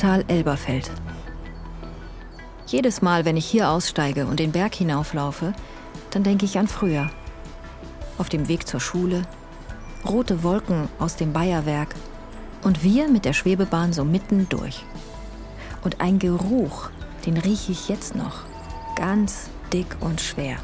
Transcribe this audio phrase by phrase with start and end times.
[0.00, 0.90] Wuppertal-Elberfeld.
[2.66, 5.52] Jedes Mal, wenn ich hier aussteige und den Berg hinauflaufe,
[6.10, 7.10] dann denke ich an früher.
[8.16, 9.22] Auf dem Weg zur Schule,
[10.08, 11.94] rote Wolken aus dem Bayerwerk
[12.62, 14.84] und wir mit der Schwebebahn so mitten durch.
[15.82, 16.88] Und ein Geruch,
[17.26, 18.44] den rieche ich jetzt noch.
[18.96, 20.56] Ganz dick und schwer.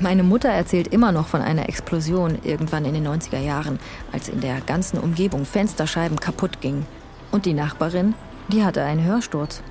[0.00, 3.78] Meine Mutter erzählt immer noch von einer Explosion irgendwann in den 90er Jahren,
[4.12, 6.86] als in der ganzen Umgebung Fensterscheiben kaputt gingen.
[7.30, 8.14] Und die Nachbarin,
[8.48, 9.62] die hatte einen Hörsturz.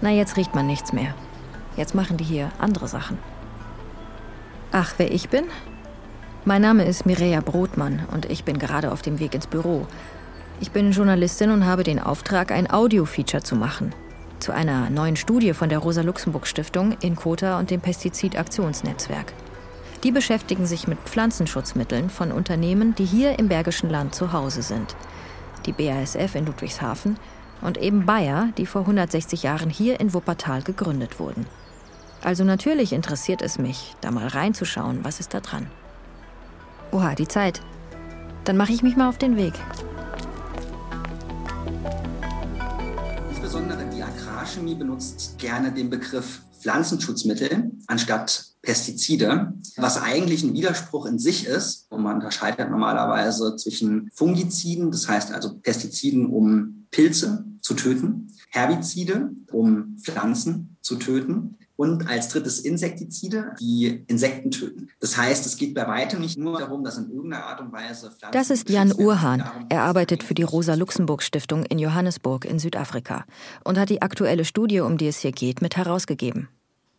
[0.00, 1.14] Na, jetzt riecht man nichts mehr.
[1.76, 3.18] Jetzt machen die hier andere Sachen.
[4.72, 5.44] Ach, wer ich bin?
[6.44, 9.86] Mein Name ist Mireia Brotmann und ich bin gerade auf dem Weg ins Büro.
[10.60, 13.94] Ich bin Journalistin und habe den Auftrag, ein Audio-Feature zu machen.
[14.38, 19.32] Zu einer neuen Studie von der Rosa-Luxemburg-Stiftung in Kota und dem Pestizidaktionsnetzwerk.
[20.02, 24.96] Die beschäftigen sich mit Pflanzenschutzmitteln von Unternehmen, die hier im Bergischen Land zu Hause sind.
[25.66, 27.18] Die BASF in Ludwigshafen
[27.62, 31.46] und eben Bayer, die vor 160 Jahren hier in Wuppertal gegründet wurden.
[32.22, 35.66] Also natürlich interessiert es mich, da mal reinzuschauen, was ist da dran.
[36.90, 37.60] Oha, die Zeit.
[38.44, 39.54] Dann mache ich mich mal auf den Weg.
[44.42, 51.86] Agrarchemie benutzt gerne den Begriff Pflanzenschutzmittel anstatt Pestizide, was eigentlich ein Widerspruch in sich ist.
[51.90, 59.30] Und man unterscheidet normalerweise zwischen Fungiziden, das heißt also Pestiziden, um Pilze zu töten, Herbizide,
[59.50, 64.88] um Pflanzen zu töten und als drittes Insektizide, die Insekten töten.
[65.00, 68.10] Das heißt, es geht bei weitem nicht nur darum, dass in irgendeiner Art und Weise
[68.10, 69.42] Pflanzen Das ist Jan Urhan.
[69.68, 73.24] Er arbeitet für die Rosa-Luxemburg-Stiftung in Johannesburg in Südafrika
[73.64, 76.48] und hat die aktuelle Studie, um die es hier geht, mit herausgegeben.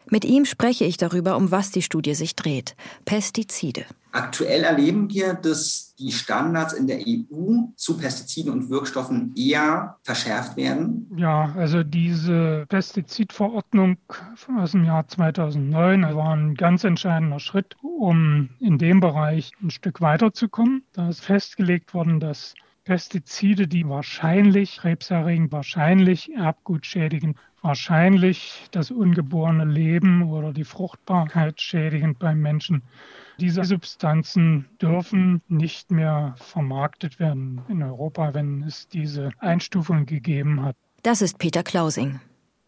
[0.10, 2.76] Mit ihm spreche ich darüber, um was die Studie sich dreht.
[3.06, 3.86] Pestizide.
[4.12, 10.56] Aktuell erleben wir, dass die Standards in der EU zu Pestiziden und Wirkstoffen eher verschärft
[10.56, 11.10] werden.
[11.18, 13.98] Ja, also diese Pestizidverordnung
[14.56, 20.00] aus dem Jahr 2009 war ein ganz entscheidender Schritt, um in dem Bereich ein Stück
[20.00, 20.84] weiterzukommen.
[20.94, 29.66] Da ist festgelegt worden, dass Pestizide, die wahrscheinlich krebserregend, wahrscheinlich Erbgut schädigen, wahrscheinlich das ungeborene
[29.66, 32.84] Leben oder die Fruchtbarkeit schädigend beim Menschen.
[33.40, 40.76] Diese Substanzen dürfen nicht mehr vermarktet werden in Europa, wenn es diese Einstufung gegeben hat.
[41.04, 42.20] Das ist Peter Klausing.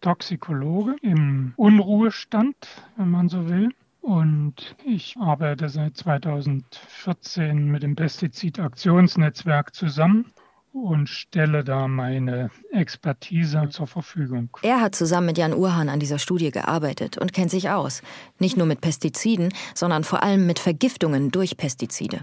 [0.01, 2.55] Toxikologe im Unruhestand,
[2.95, 3.69] wenn man so will.
[4.05, 10.31] Und ich arbeite seit 2014 mit dem Pestizidaktionsnetzwerk zusammen
[10.71, 14.55] und stelle da meine Expertise zur Verfügung.
[14.61, 18.03] Er hat zusammen mit Jan Urhan an dieser Studie gearbeitet und kennt sich aus.
[18.37, 22.19] Nicht nur mit Pestiziden, sondern vor allem mit Vergiftungen durch Pestizide.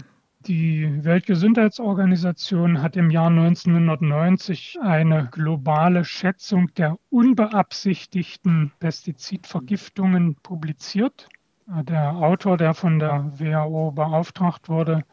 [0.47, 11.27] Die Weltgesundheitsorganisation hat im Jahr 1990 eine globale Schätzung der unbeabsichtigten Pestizidvergiftungen publiziert.
[11.67, 15.03] Der Autor, der von der WHO beauftragt wurde,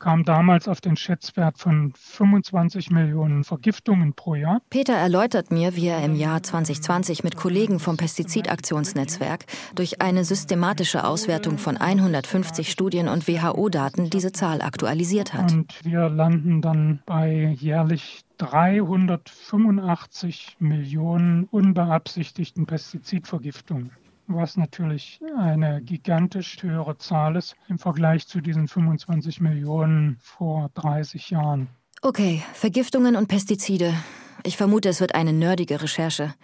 [0.00, 4.60] kam damals auf den Schätzwert von 25 Millionen Vergiftungen pro Jahr.
[4.68, 11.04] Peter erläutert mir, wie er im Jahr 2020 mit Kollegen vom Pestizidaktionsnetzwerk durch eine systematische
[11.04, 15.52] Auswertung von 150 Studien und WHO-Daten diese Zahl aktualisiert hat.
[15.52, 23.92] Und wir landen dann bei jährlich 385 Millionen unbeabsichtigten Pestizidvergiftungen
[24.26, 31.30] was natürlich eine gigantisch höhere Zahl ist im Vergleich zu diesen 25 Millionen vor 30
[31.30, 31.68] Jahren.
[32.02, 33.94] Okay, Vergiftungen und Pestizide.
[34.42, 36.34] Ich vermute, es wird eine nerdige Recherche.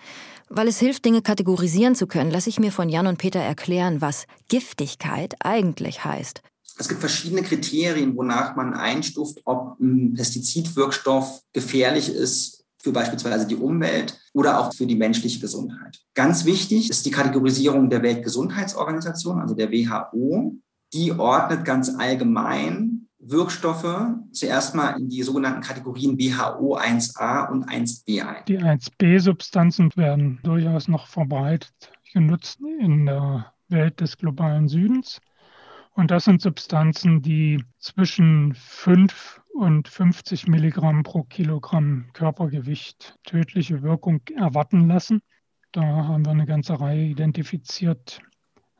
[0.49, 4.01] Weil es hilft, Dinge kategorisieren zu können, lasse ich mir von Jan und Peter erklären,
[4.01, 6.43] was Giftigkeit eigentlich heißt.
[6.79, 13.57] Es gibt verschiedene Kriterien, wonach man einstuft, ob ein Pestizidwirkstoff gefährlich ist für beispielsweise die
[13.57, 15.99] Umwelt oder auch für die menschliche Gesundheit.
[16.15, 20.57] Ganz wichtig ist die Kategorisierung der Weltgesundheitsorganisation, also der WHO.
[20.93, 28.27] Die ordnet ganz allgemein Wirkstoffe zuerst mal in die sogenannten Kategorien WHO 1a und 1b
[28.27, 28.45] ein.
[28.49, 35.21] Die 1b-Substanzen werden durchaus noch verbreitet genutzt in der Welt des globalen Südens.
[35.93, 44.21] Und das sind Substanzen, die zwischen 5 und 50 Milligramm pro Kilogramm Körpergewicht tödliche Wirkung
[44.35, 45.21] erwarten lassen.
[45.73, 48.21] Da haben wir eine ganze Reihe identifiziert,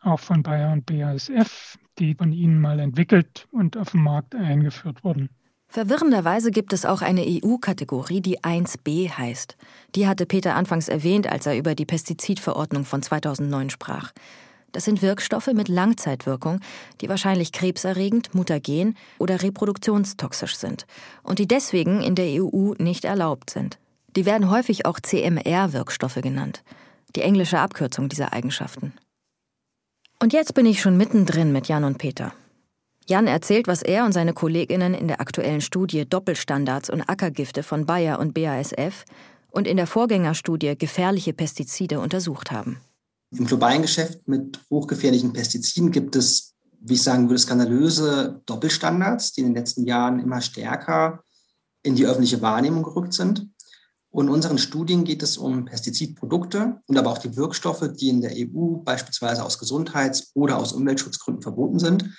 [0.01, 5.05] auch von Bayer und BASF, die von ihnen mal entwickelt und auf den Markt eingeführt
[5.05, 5.29] wurden.
[5.69, 9.57] Verwirrenderweise gibt es auch eine EU-Kategorie, die 1b heißt.
[9.95, 14.11] Die hatte Peter anfangs erwähnt, als er über die Pestizidverordnung von 2009 sprach.
[14.73, 16.61] Das sind Wirkstoffe mit Langzeitwirkung,
[17.01, 20.87] die wahrscheinlich krebserregend, mutagen oder reproduktionstoxisch sind
[21.23, 23.79] und die deswegen in der EU nicht erlaubt sind.
[24.17, 26.63] Die werden häufig auch CMR-Wirkstoffe genannt,
[27.17, 28.93] die englische Abkürzung dieser Eigenschaften.
[30.21, 32.33] Und jetzt bin ich schon mittendrin mit Jan und Peter.
[33.07, 37.87] Jan erzählt, was er und seine Kolleginnen in der aktuellen Studie Doppelstandards und Ackergifte von
[37.87, 39.05] Bayer und BASF
[39.51, 42.81] und in der Vorgängerstudie gefährliche Pestizide untersucht haben.
[43.33, 49.43] Im globalen Geschäft mit hochgefährlichen Pestiziden gibt es, wie ich sagen würde, skandalöse Doppelstandards, die
[49.43, 51.23] in den letzten Jahren immer stärker
[51.83, 53.49] in die öffentliche Wahrnehmung gerückt sind.
[54.11, 58.21] Und in unseren Studien geht es um Pestizidprodukte und aber auch die Wirkstoffe, die in
[58.21, 62.13] der EU beispielsweise aus Gesundheits- oder aus Umweltschutzgründen verboten sind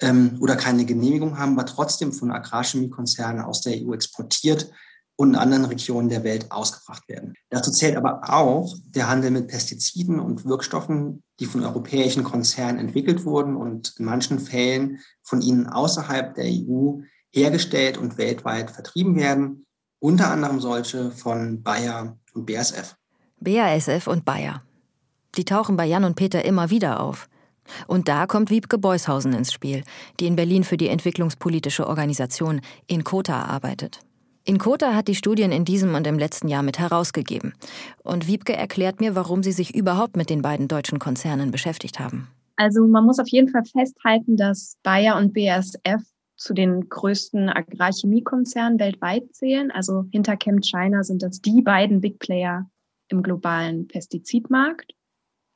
[0.00, 4.70] ähm, oder keine Genehmigung haben, aber trotzdem von Agrarchemiekonzernen aus der EU exportiert
[5.16, 7.34] und in anderen Regionen der Welt ausgebracht werden.
[7.50, 13.24] Dazu zählt aber auch der Handel mit Pestiziden und Wirkstoffen, die von europäischen Konzernen entwickelt
[13.24, 17.00] wurden und in manchen Fällen von ihnen außerhalb der EU
[17.30, 19.66] hergestellt und weltweit vertrieben werden
[20.02, 22.96] unter anderem solche von Bayer und BASF.
[23.38, 24.62] BASF und Bayer.
[25.36, 27.28] Die tauchen bei Jan und Peter immer wieder auf.
[27.86, 29.84] Und da kommt Wiebke Beushausen ins Spiel,
[30.18, 34.00] die in Berlin für die entwicklungspolitische Organisation Inkota arbeitet.
[34.44, 37.54] Inkota hat die Studien in diesem und im letzten Jahr mit herausgegeben.
[38.02, 42.28] Und Wiebke erklärt mir, warum sie sich überhaupt mit den beiden deutschen Konzernen beschäftigt haben.
[42.56, 46.02] Also man muss auf jeden Fall festhalten, dass Bayer und BASF
[46.36, 49.70] zu den größten Agrarchemiekonzernen weltweit zählen.
[49.70, 52.68] Also hinter ChemChina sind das die beiden Big Player
[53.08, 54.92] im globalen Pestizidmarkt.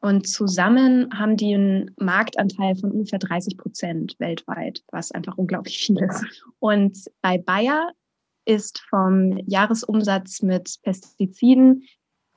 [0.00, 5.98] Und zusammen haben die einen Marktanteil von ungefähr 30 Prozent weltweit, was einfach unglaublich viel
[5.98, 6.24] ist.
[6.60, 7.90] Und bei Bayer
[8.46, 11.84] ist vom Jahresumsatz mit Pestiziden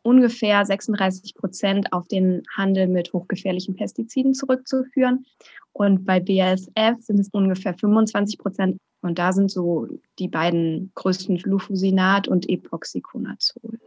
[0.01, 5.25] ungefähr 36 Prozent auf den Handel mit hochgefährlichen Pestiziden zurückzuführen.
[5.73, 8.77] Und bei BASF sind es ungefähr 25 Prozent.
[9.01, 13.79] Und da sind so die beiden größten Glufosinat und Epoxyconazol.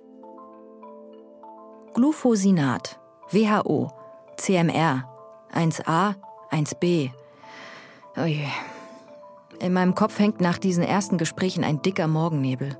[1.94, 2.98] Glufosinat,
[3.30, 3.90] WHO,
[4.36, 5.04] CMR,
[5.52, 6.14] 1a,
[6.50, 7.10] 1b.
[8.16, 8.46] Oje.
[9.62, 12.76] In meinem Kopf hängt nach diesen ersten Gesprächen ein dicker Morgennebel.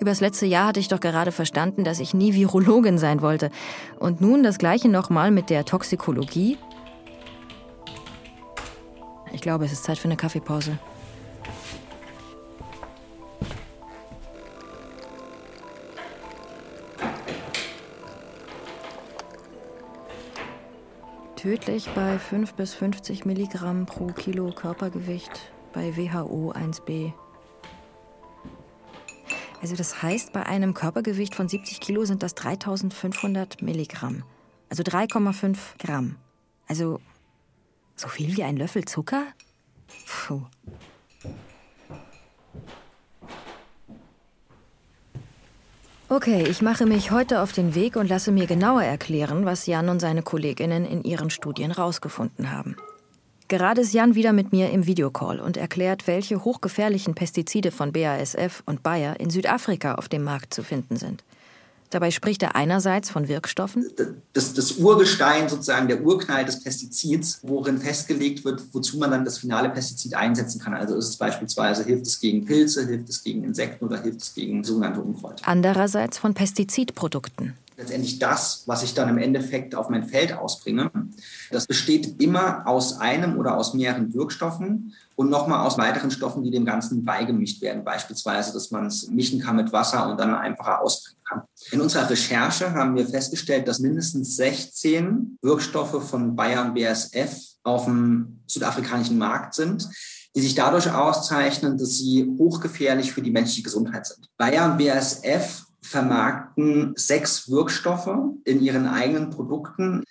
[0.00, 3.48] Übers letzte Jahr hatte ich doch gerade verstanden, dass ich nie Virologin sein wollte.
[4.00, 6.58] Und nun das gleiche nochmal mit der Toxikologie.
[9.32, 10.80] Ich glaube, es ist Zeit für eine Kaffeepause.
[21.42, 27.12] Tödlich bei 5 bis 50 Milligramm pro Kilo Körpergewicht bei WHO 1b.
[29.60, 34.22] Also das heißt, bei einem Körpergewicht von 70 Kilo sind das 3500 Milligramm.
[34.68, 36.14] Also 3,5 Gramm.
[36.68, 37.00] Also
[37.96, 39.24] so viel wie ein Löffel Zucker?
[40.06, 40.42] Puh.
[46.14, 49.88] Okay, ich mache mich heute auf den Weg und lasse mir genauer erklären, was Jan
[49.88, 52.76] und seine Kolleginnen in ihren Studien rausgefunden haben.
[53.48, 58.62] Gerade ist Jan wieder mit mir im Videocall und erklärt, welche hochgefährlichen Pestizide von BASF
[58.66, 61.24] und Bayer in Südafrika auf dem Markt zu finden sind.
[61.92, 63.86] Dabei spricht er einerseits von Wirkstoffen.
[64.32, 69.38] Das, das Urgestein, sozusagen der Urknall des Pestizids, worin festgelegt wird, wozu man dann das
[69.38, 70.72] finale Pestizid einsetzen kann.
[70.72, 74.34] Also ist es beispielsweise, hilft es gegen Pilze, hilft es gegen Insekten oder hilft es
[74.34, 75.46] gegen sogenannte Unkräuter.
[75.46, 80.90] Andererseits von Pestizidprodukten letztendlich das, was ich dann im Endeffekt auf mein Feld ausbringe.
[81.50, 86.50] Das besteht immer aus einem oder aus mehreren Wirkstoffen und nochmal aus weiteren Stoffen, die
[86.50, 87.84] dem Ganzen beigemischt werden.
[87.84, 91.42] Beispielsweise, dass man es mischen kann mit Wasser und dann einfacher ausbringen kann.
[91.72, 98.40] In unserer Recherche haben wir festgestellt, dass mindestens 16 Wirkstoffe von Bayern BSF auf dem
[98.46, 99.88] südafrikanischen Markt sind
[100.34, 104.30] die sich dadurch auszeichnen, dass sie hochgefährlich für die menschliche Gesundheit sind.
[104.38, 110.04] Bayern BASF vermarkten sechs Wirkstoffe in ihren eigenen Produkten.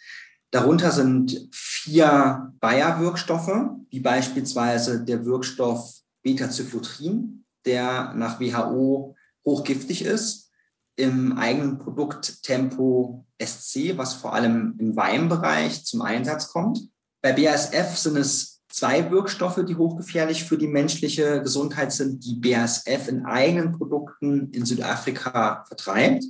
[0.52, 10.50] Darunter sind vier Bayer-Wirkstoffe, wie beispielsweise der Wirkstoff Beta-Zyklotrin, der nach WHO hochgiftig ist,
[10.98, 16.80] im eigenen Produkt Tempo SC, was vor allem im Weinbereich zum Einsatz kommt.
[17.22, 23.08] Bei BASF sind es zwei Wirkstoffe, die hochgefährlich für die menschliche Gesundheit sind, die BASF
[23.08, 26.26] in eigenen Produkten in Südafrika vertreibt.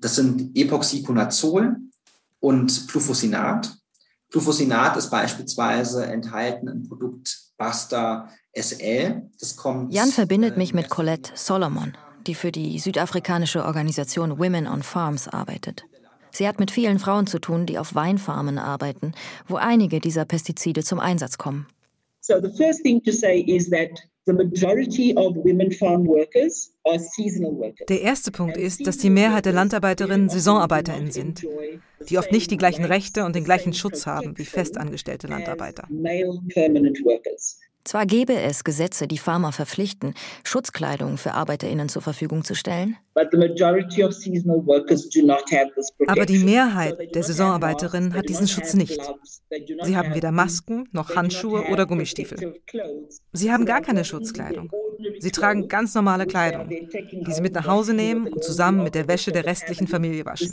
[0.00, 1.76] Das sind Epoxyconazol
[2.40, 3.74] und Glufosinat.
[4.30, 9.28] Glufosinat ist beispielsweise enthalten im Produkt Basta SL.
[9.38, 11.96] Das kommt, Jan verbindet mich mit Colette Solomon,
[12.26, 15.84] die für die südafrikanische Organisation Women on Farms arbeitet.
[16.32, 19.12] Sie hat mit vielen Frauen zu tun, die auf Weinfarmen arbeiten,
[19.46, 21.66] wo einige dieser Pestizide zum Einsatz kommen.
[22.20, 23.90] So the first thing to say is that
[27.88, 31.46] Der erste Punkt ist, dass die Mehrheit der Landarbeiterinnen Saisonarbeiterinnen sind,
[32.08, 35.88] die oft nicht die gleichen Rechte und den gleichen Schutz haben wie festangestellte Landarbeiter.
[37.90, 42.96] Zwar gäbe es Gesetze, die Farmer verpflichten, Schutzkleidung für ArbeiterInnen zur Verfügung zu stellen,
[46.06, 49.00] aber die Mehrheit der Saisonarbeiterinnen hat diesen Schutz nicht.
[49.82, 52.54] Sie haben weder Masken noch Handschuhe oder Gummistiefel.
[53.32, 54.70] Sie haben gar keine Schutzkleidung.
[55.18, 59.08] Sie tragen ganz normale Kleidung, die sie mit nach Hause nehmen und zusammen mit der
[59.08, 60.50] Wäsche der restlichen Familie waschen.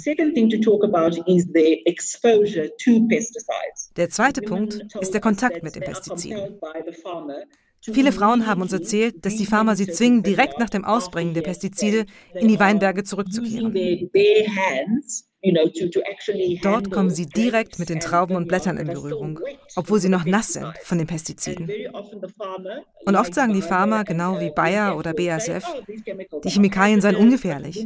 [3.95, 6.59] Der zweite Punkt ist der Kontakt mit den Pestiziden.
[7.81, 11.41] Viele Frauen haben uns erzählt, dass die Farmer sie zwingen, direkt nach dem Ausbringen der
[11.41, 13.73] Pestizide in die Weinberge zurückzukehren.
[16.63, 19.39] Dort kommen sie direkt mit den Trauben und Blättern in Berührung,
[19.75, 21.69] obwohl sie noch nass sind von den Pestiziden.
[23.05, 25.63] Und oft sagen die Farmer, genau wie Bayer oder BASF,
[26.43, 27.85] die Chemikalien seien ungefährlich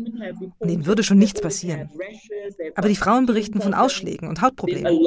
[0.60, 1.90] und ihnen würde schon nichts passieren.
[2.76, 5.00] Aber die Frauen berichten von Ausschlägen und Hautproblemen.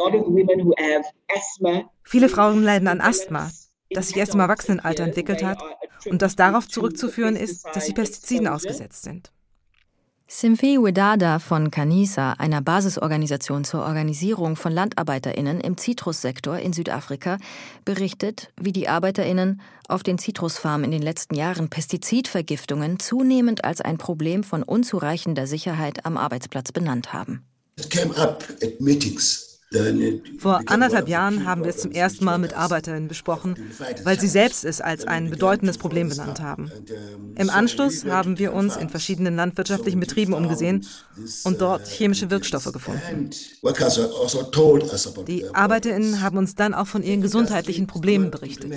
[2.02, 3.50] Viele Frauen leiden an Asthma,
[3.90, 5.62] das sich erst im Erwachsenenalter entwickelt hat
[6.06, 9.33] und das darauf zurückzuführen ist, dass sie Pestiziden ausgesetzt sind.
[10.26, 17.38] Simfi Wedada von Canisa, einer Basisorganisation zur Organisierung von LandarbeiterInnen im Zitrussektor in Südafrika,
[17.84, 23.98] berichtet, wie die ArbeiterInnen auf den Zitrusfarmen in den letzten Jahren Pestizidvergiftungen zunehmend als ein
[23.98, 27.44] Problem von unzureichender Sicherheit am Arbeitsplatz benannt haben.
[27.78, 29.53] It came up at meetings
[30.38, 33.56] vor anderthalb Jahren haben wir es zum ersten Mal mit Arbeiterinnen besprochen,
[34.04, 36.70] weil sie selbst es als ein bedeutendes Problem benannt haben.
[37.36, 40.86] Im Anschluss haben wir uns in verschiedenen landwirtschaftlichen Betrieben umgesehen
[41.44, 43.30] und dort chemische Wirkstoffe gefunden.
[45.26, 48.72] Die Arbeiterinnen haben uns dann auch von ihren gesundheitlichen Problemen berichtet.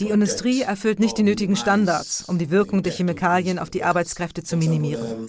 [0.00, 4.42] Die Industrie erfüllt nicht die nötigen Standards, um die Wirkung der Chemikalien auf die Arbeitskräfte
[4.42, 5.26] zu minimieren.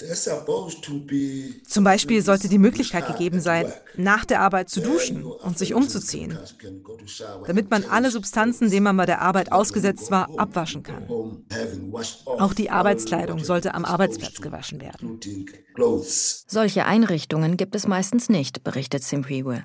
[1.67, 6.38] Zum Beispiel sollte die Möglichkeit gegeben sein, nach der Arbeit zu duschen und sich umzuziehen,
[7.46, 11.08] damit man alle Substanzen, denen man bei der Arbeit ausgesetzt war, abwaschen kann.
[12.26, 15.20] Auch die Arbeitskleidung sollte am Arbeitsplatz gewaschen werden.
[16.48, 19.64] Solche Einrichtungen gibt es meistens nicht, berichtet Simpiwe.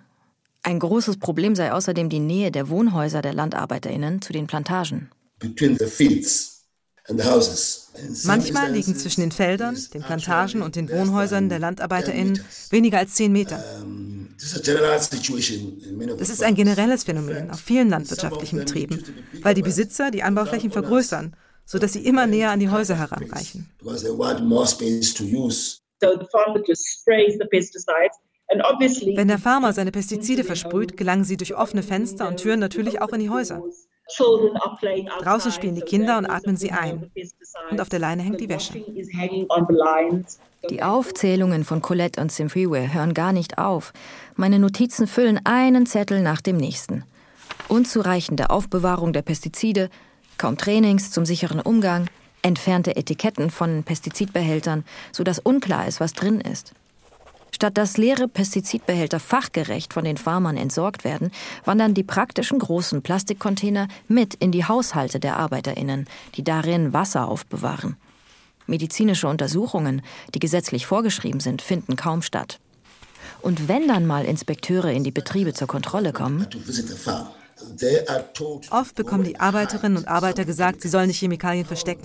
[0.62, 5.10] Ein großes Problem sei außerdem die Nähe der Wohnhäuser der Landarbeiterinnen zu den Plantagen.
[5.38, 6.55] Between the fields
[8.24, 13.32] Manchmal liegen zwischen den Feldern, den Plantagen und den Wohnhäusern der LandarbeiterInnen weniger als zehn
[13.32, 13.62] Meter.
[16.18, 19.02] Das ist ein generelles Phänomen auf vielen landwirtschaftlichen Betrieben,
[19.42, 21.34] weil die Besitzer die Anbauflächen vergrößern,
[21.64, 23.70] sodass sie immer näher an die Häuser heranreichen.
[29.16, 33.12] Wenn der Farmer seine Pestizide versprüht, gelangen sie durch offene Fenster und Türen natürlich auch
[33.12, 33.62] in die Häuser.
[35.22, 37.10] Draußen spielen die Kinder und atmen sie ein.
[37.70, 38.74] Und auf der Leine hängt die Wäsche.
[40.70, 43.92] Die Aufzählungen von Colette und Simfreeware hören gar nicht auf.
[44.36, 47.04] Meine Notizen füllen einen Zettel nach dem nächsten.
[47.68, 49.90] Unzureichende Aufbewahrung der Pestizide,
[50.38, 52.08] kaum Trainings zum sicheren Umgang,
[52.42, 56.74] entfernte Etiketten von Pestizidbehältern, sodass unklar ist, was drin ist.
[57.52, 61.30] Statt dass leere Pestizidbehälter fachgerecht von den Farmern entsorgt werden,
[61.64, 67.96] wandern die praktischen großen Plastikcontainer mit in die Haushalte der Arbeiterinnen, die darin Wasser aufbewahren.
[68.66, 70.02] Medizinische Untersuchungen,
[70.34, 72.58] die gesetzlich vorgeschrieben sind, finden kaum statt.
[73.42, 76.46] Und wenn dann mal Inspekteure in die Betriebe zur Kontrolle kommen,
[78.70, 82.02] Oft bekommen die Arbeiterinnen und Arbeiter gesagt, sie sollen die Chemikalien verstecken.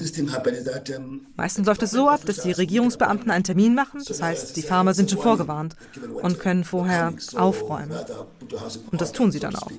[1.35, 4.93] Meistens läuft es so ab, dass die Regierungsbeamten einen Termin machen, das heißt, die Farmer
[4.93, 5.75] sind schon vorgewarnt
[6.21, 7.97] und können vorher aufräumen.
[8.91, 9.71] Und das tun sie dann auch.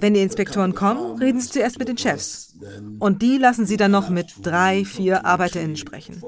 [0.00, 2.54] Wenn die Inspektoren kommen, reden sie zuerst mit den Chefs.
[2.98, 6.22] Und die lassen sie dann noch mit drei, vier ArbeiterInnen sprechen.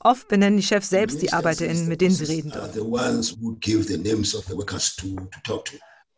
[0.00, 2.82] Oft benennen die Chefs selbst die ArbeiterInnen, mit denen sie reden dürfen.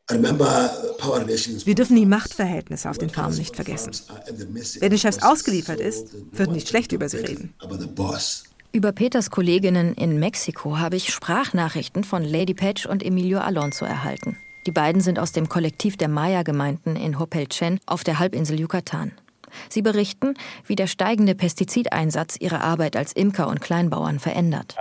[0.06, 3.92] Wir dürfen die Machtverhältnisse auf den Farmen nicht vergessen.
[4.80, 7.54] Wer den Chefs ausgeliefert ist, wird nicht schlecht über sie reden.
[8.72, 14.36] Über Peters Kolleginnen in Mexiko habe ich Sprachnachrichten von Lady Patch und Emilio Alonso erhalten.
[14.66, 19.12] Die beiden sind aus dem Kollektiv der Maya-Gemeinden in Hopelchen auf der Halbinsel Yucatan.
[19.70, 20.34] Sie berichten,
[20.66, 24.76] wie der steigende Pestizideinsatz ihre Arbeit als Imker und Kleinbauern verändert.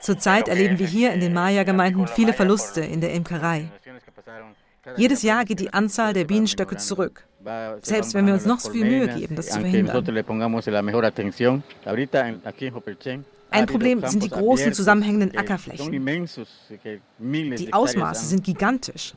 [0.00, 3.68] Zurzeit erleben wir hier in den Maya-Gemeinden viele Verluste in der Imkerei.
[4.96, 7.26] Jedes Jahr geht die Anzahl der Bienenstöcke zurück,
[7.82, 10.06] selbst wenn wir uns noch so viel Mühe geben, das zu verhindern.
[13.50, 16.06] Ein Problem sind die großen zusammenhängenden Ackerflächen.
[17.18, 19.14] Die Ausmaße sind gigantisch.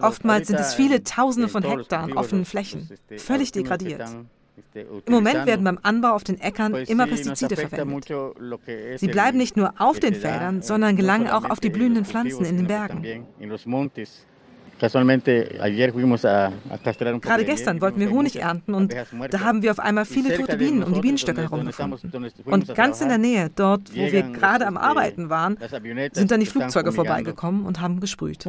[0.00, 4.02] Oftmals sind es viele Tausende von Hektaren offenen Flächen, völlig degradiert.
[4.74, 8.08] Im Moment werden beim Anbau auf den Äckern immer Pestizide verwendet.
[8.96, 12.56] Sie bleiben nicht nur auf den Feldern, sondern gelangen auch auf die blühenden Pflanzen in
[12.56, 13.26] den Bergen.
[17.20, 18.94] Gerade gestern wollten wir Honig ernten und
[19.30, 21.98] da haben wir auf einmal viele tote Bienen um die Bienenstöcke herumgefunden.
[22.44, 25.58] Und ganz in der Nähe, dort, wo wir gerade am Arbeiten waren,
[26.12, 28.46] sind dann die Flugzeuge vorbeigekommen und haben gesprüht.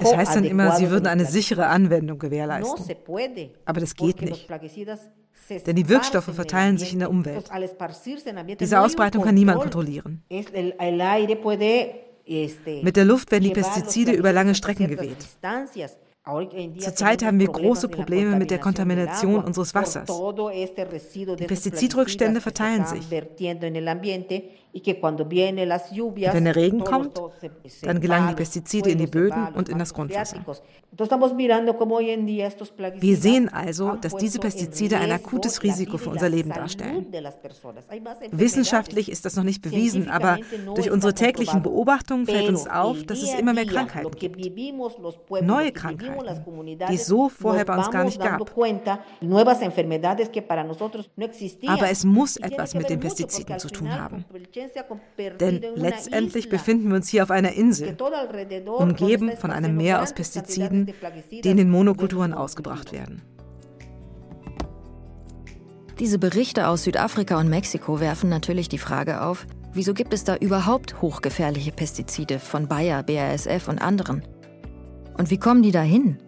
[0.00, 2.96] Es heißt dann immer, sie würden eine sichere Anwendung gewährleisten.
[3.64, 4.48] Aber das geht nicht.
[5.66, 7.48] Denn die Wirkstoffe verteilen sich in der Umwelt.
[8.60, 10.22] Diese Ausbreitung kann niemand kontrollieren.
[12.82, 15.16] Mit der Luft werden die Pestizide über lange Strecken geweht.
[16.78, 20.08] Zurzeit haben wir große Probleme mit der Kontamination unseres Wassers.
[21.38, 23.08] Die Pestizidrückstände verteilen sich.
[24.84, 27.20] Wenn der Regen kommt,
[27.82, 30.38] dann gelangen die Pestizide in die Böden und in das Grundwasser.
[32.98, 37.06] Wir sehen also, dass diese Pestizide ein akutes Risiko für unser Leben darstellen.
[38.30, 40.38] Wissenschaftlich ist das noch nicht bewiesen, aber
[40.74, 44.36] durch unsere täglichen Beobachtungen fällt uns auf, dass es immer mehr Krankheiten gibt.
[45.42, 48.40] Neue Krankheiten, die es so vorher bei uns gar nicht gab.
[51.66, 54.24] Aber es muss etwas mit den Pestiziden zu tun haben.
[55.40, 57.96] Denn letztendlich befinden wir uns hier auf einer Insel,
[58.66, 60.92] umgeben von einem Meer aus Pestiziden,
[61.30, 63.22] die in den Monokulturen ausgebracht werden.
[65.98, 70.36] Diese Berichte aus Südafrika und Mexiko werfen natürlich die Frage auf, wieso gibt es da
[70.36, 74.22] überhaupt hochgefährliche Pestizide von Bayer, BASF und anderen?
[75.16, 76.18] Und wie kommen die dahin?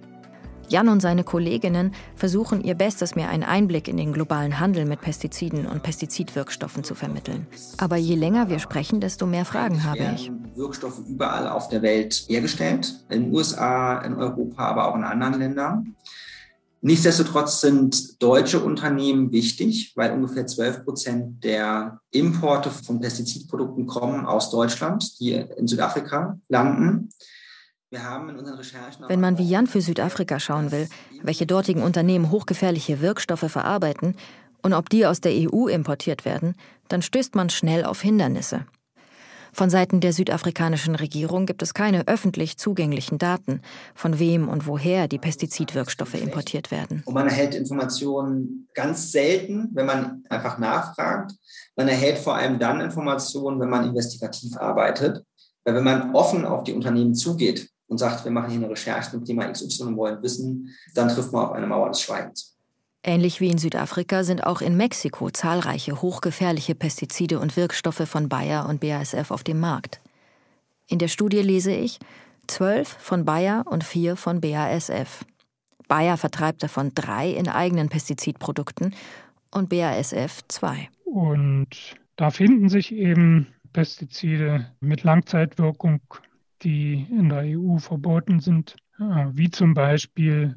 [0.71, 5.01] Jan und seine Kolleginnen versuchen ihr Bestes, mir einen Einblick in den globalen Handel mit
[5.01, 7.47] Pestiziden und Pestizidwirkstoffen zu vermitteln.
[7.79, 10.31] Aber je länger wir sprechen, desto mehr Fragen habe ich.
[10.55, 15.39] Wirkstoffe überall auf der Welt hergestellt, in den USA, in Europa, aber auch in anderen
[15.39, 15.95] Ländern.
[16.81, 24.51] Nichtsdestotrotz sind deutsche Unternehmen wichtig, weil ungefähr 12 Prozent der Importe von Pestizidprodukten kommen aus
[24.51, 27.09] Deutschland, die in Südafrika landen.
[27.91, 30.89] Wenn man wie Jan für Südafrika schauen will,
[31.23, 34.15] welche dortigen Unternehmen hochgefährliche Wirkstoffe verarbeiten
[34.63, 36.55] und ob die aus der EU importiert werden,
[36.89, 38.67] dann stößt man schnell auf Hindernisse.
[39.55, 43.63] Von Seiten der südafrikanischen Regierung gibt es keine öffentlich zugänglichen Daten,
[43.95, 47.03] von wem und woher die Pestizidwirkstoffe importiert werden.
[47.07, 51.33] Und man erhält Informationen ganz selten, wenn man einfach nachfragt.
[51.75, 55.25] Man erhält vor allem dann Informationen, wenn man investigativ arbeitet.
[55.65, 59.11] Weil wenn man offen auf die Unternehmen zugeht und sagt, wir machen hier eine Recherche
[59.11, 62.55] zum Thema XY und wollen wissen, dann trifft man auf eine Mauer des Schweigens.
[63.03, 68.69] Ähnlich wie in Südafrika sind auch in Mexiko zahlreiche hochgefährliche Pestizide und Wirkstoffe von Bayer
[68.69, 70.01] und BASF auf dem Markt.
[70.89, 71.99] In der Studie lese ich
[72.47, 75.25] zwölf von Bayer und vier von BASF.
[75.87, 78.95] Bayer vertreibt davon drei in eigenen Pestizidprodukten
[79.51, 80.89] und BASF zwei.
[81.05, 81.69] Und
[82.17, 86.01] da finden sich eben Pestizide mit Langzeitwirkung
[86.63, 90.57] die in der EU verboten sind, wie zum Beispiel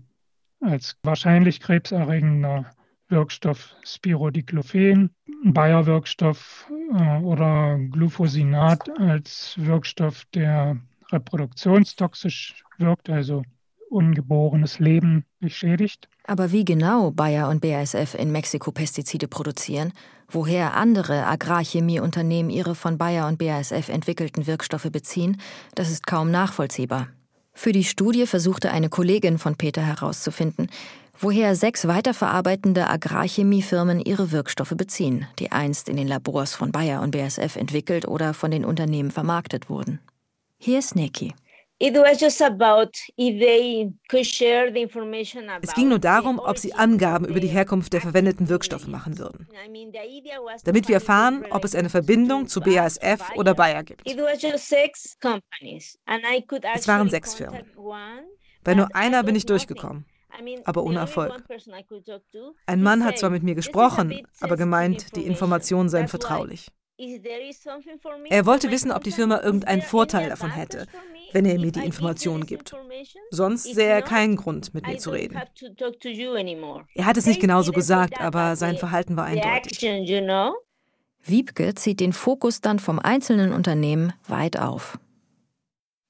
[0.62, 2.72] als wahrscheinlich krebserregender
[3.08, 10.78] Wirkstoff Spirodiclophen, Bayer-Wirkstoff äh, oder Glufosinat als Wirkstoff, der
[11.12, 13.44] reproduktionstoxisch wirkt, also
[13.91, 16.08] ungeborenes Leben beschädigt.
[16.25, 19.93] Aber wie genau Bayer und BASF in Mexiko Pestizide produzieren,
[20.30, 25.38] woher andere Agrarchemieunternehmen ihre von Bayer und BASF entwickelten Wirkstoffe beziehen,
[25.75, 27.08] das ist kaum nachvollziehbar.
[27.54, 30.69] Für die Studie versuchte eine Kollegin von Peter herauszufinden,
[31.19, 37.12] woher sechs weiterverarbeitende Agrarchemiefirmen ihre Wirkstoffe beziehen, die einst in den Labors von Bayer und
[37.12, 39.99] BASF entwickelt oder von den Unternehmen vermarktet wurden.
[40.58, 41.34] Hier ist Neki.
[45.62, 49.48] Es ging nur darum, ob sie Angaben über die Herkunft der verwendeten Wirkstoffe machen würden,
[50.63, 54.04] damit wir erfahren, ob es eine Verbindung zu BASF oder Bayer gibt.
[54.06, 54.15] Es
[56.88, 57.65] waren sechs Firmen.
[58.63, 60.06] Bei nur einer bin ich durchgekommen,
[60.65, 61.44] aber ohne Erfolg.
[62.67, 66.67] Ein Mann hat zwar mit mir gesprochen, aber gemeint, die Informationen seien vertraulich.
[68.30, 70.86] Er wollte wissen, ob die Firma irgendeinen Vorteil davon hätte,
[71.32, 72.75] wenn er mir die Informationen gibt.
[73.32, 75.36] Sonst sähe er keinen Grund, mit mir zu reden.
[76.95, 79.80] Er hat es nicht genauso gesagt, aber sein Verhalten war eindeutig.
[81.23, 84.99] Wiebke zieht den Fokus dann vom einzelnen Unternehmen weit auf.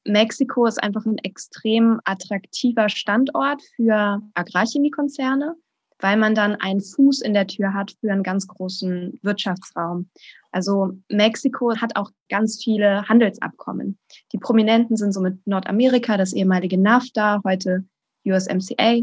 [0.05, 5.55] Mexiko ist einfach ein extrem attraktiver Standort für Agrarchemiekonzerne
[6.01, 10.09] weil man dann einen Fuß in der Tür hat für einen ganz großen Wirtschaftsraum.
[10.51, 13.97] Also Mexiko hat auch ganz viele Handelsabkommen.
[14.33, 17.85] Die prominenten sind so mit Nordamerika, das ehemalige NAFTA, heute
[18.25, 19.01] USMCA,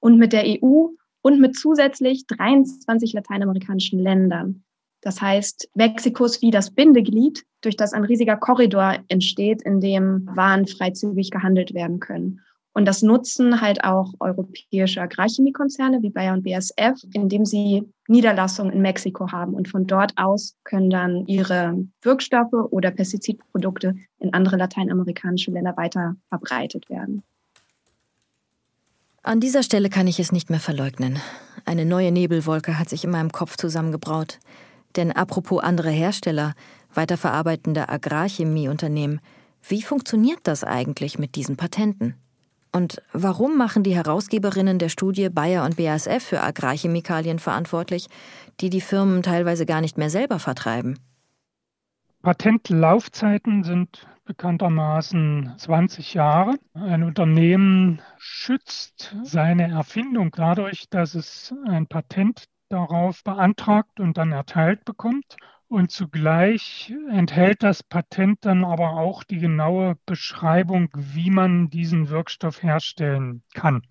[0.00, 0.88] und mit der EU
[1.22, 4.64] und mit zusätzlich 23 lateinamerikanischen Ländern.
[5.02, 10.28] Das heißt, Mexiko ist wie das Bindeglied, durch das ein riesiger Korridor entsteht, in dem
[10.34, 12.40] Waren freizügig gehandelt werden können.
[12.72, 18.80] Und das nutzen halt auch europäische Agrarchemiekonzerne wie Bayer und BASF, indem sie Niederlassungen in
[18.80, 19.54] Mexiko haben.
[19.54, 26.14] Und von dort aus können dann ihre Wirkstoffe oder Pestizidprodukte in andere lateinamerikanische Länder weiter
[26.28, 27.22] verbreitet werden.
[29.22, 31.18] An dieser Stelle kann ich es nicht mehr verleugnen.
[31.66, 34.38] Eine neue Nebelwolke hat sich in meinem Kopf zusammengebraut.
[34.96, 36.54] Denn apropos andere Hersteller,
[36.94, 39.20] weiterverarbeitende Agrarchemieunternehmen,
[39.68, 42.14] wie funktioniert das eigentlich mit diesen Patenten?
[42.72, 48.08] Und warum machen die Herausgeberinnen der Studie Bayer und BASF für Agrarchemikalien verantwortlich,
[48.60, 50.98] die die Firmen teilweise gar nicht mehr selber vertreiben?
[52.22, 56.54] Patentlaufzeiten sind bekanntermaßen 20 Jahre.
[56.74, 64.84] Ein Unternehmen schützt seine Erfindung dadurch, dass es ein Patent darauf beantragt und dann erteilt
[64.84, 65.36] bekommt.
[65.70, 72.60] Und zugleich enthält das Patent dann aber auch die genaue Beschreibung, wie man diesen Wirkstoff
[72.60, 73.86] herstellen kann.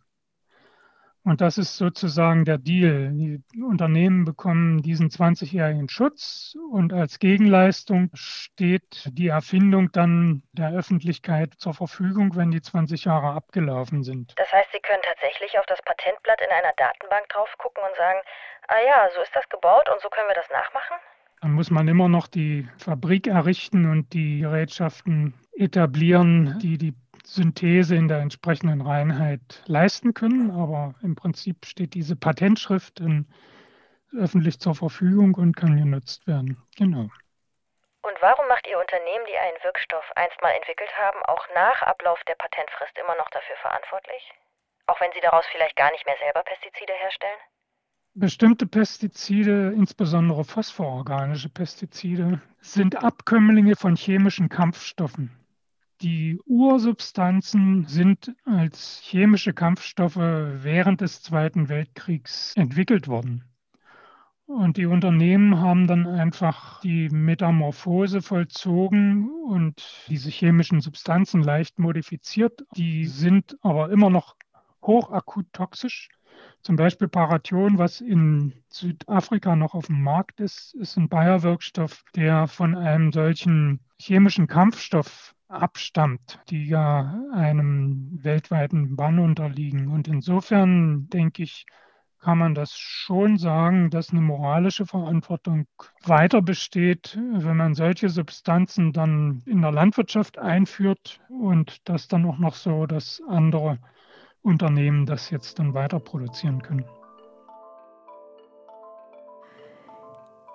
[1.24, 3.12] Und das ist sozusagen der Deal.
[3.14, 11.54] Die Unternehmen bekommen diesen 20-jährigen Schutz und als Gegenleistung steht die Erfindung dann der Öffentlichkeit
[11.60, 14.34] zur Verfügung, wenn die 20 Jahre abgelaufen sind.
[14.36, 18.20] Das heißt, Sie können tatsächlich auf das Patentblatt in einer Datenbank drauf gucken und sagen,
[18.68, 20.98] ah ja, so ist das gebaut und so können wir das nachmachen?
[21.42, 26.94] Dann muss man immer noch die Fabrik errichten und die Gerätschaften etablieren, die die
[27.26, 30.52] Synthese in der entsprechenden Reinheit leisten können.
[30.52, 33.28] Aber im Prinzip steht diese Patentschrift in,
[34.18, 36.58] öffentlich zur Verfügung und kann genutzt werden.
[36.78, 37.10] Genau.
[38.02, 42.24] Und warum macht Ihr Unternehmen, die einen Wirkstoff einst mal entwickelt haben, auch nach Ablauf
[42.24, 44.34] der Patentfrist immer noch dafür verantwortlich?
[44.88, 47.40] Auch wenn Sie daraus vielleicht gar nicht mehr selber Pestizide herstellen?
[48.20, 55.32] Bestimmte Pestizide, insbesondere phosphororganische Pestizide, sind Abkömmlinge von chemischen Kampfstoffen.
[56.02, 63.46] Die Ursubstanzen sind als chemische Kampfstoffe während des Zweiten Weltkriegs entwickelt worden.
[64.46, 72.66] Und die Unternehmen haben dann einfach die Metamorphose vollzogen und diese chemischen Substanzen leicht modifiziert.
[72.76, 74.36] Die sind aber immer noch
[74.82, 76.10] hochakut toxisch
[76.62, 82.48] zum Beispiel Paration, was in Südafrika noch auf dem Markt ist, ist ein Bayer-Wirkstoff, der
[82.48, 89.88] von einem solchen chemischen Kampfstoff abstammt, die ja einem weltweiten Bann unterliegen.
[89.88, 91.66] Und insofern denke ich,
[92.20, 95.68] kann man das schon sagen, dass eine moralische Verantwortung
[96.04, 102.38] weiter besteht, wenn man solche Substanzen dann in der Landwirtschaft einführt und das dann auch
[102.38, 103.80] noch so, dass andere
[104.42, 106.86] Unternehmen das jetzt dann weiter produzieren können.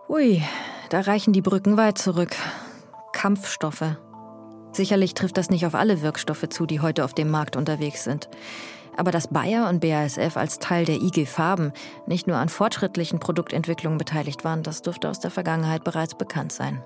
[0.09, 0.43] Ui,
[0.91, 2.37] da reichen die Brücken weit zurück.
[3.13, 3.97] Kampfstoffe.
[4.73, 8.29] Sicherlich trifft das nicht auf alle Wirkstoffe zu, die heute auf dem Markt unterwegs sind.
[8.97, 11.73] Aber dass Bayer und BASF als Teil der IG Farben
[12.07, 16.83] nicht nur an fortschrittlichen Produktentwicklungen beteiligt waren, das dürfte aus der Vergangenheit bereits bekannt sein.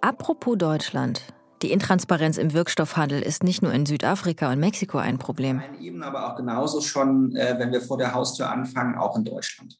[0.00, 1.22] Apropos Deutschland.
[1.62, 5.62] Die Intransparenz im Wirkstoffhandel ist nicht nur in Südafrika und Mexiko ein Problem.
[5.78, 9.78] Eben aber auch genauso schon, äh, wenn wir vor der Haustür anfangen, auch in Deutschland.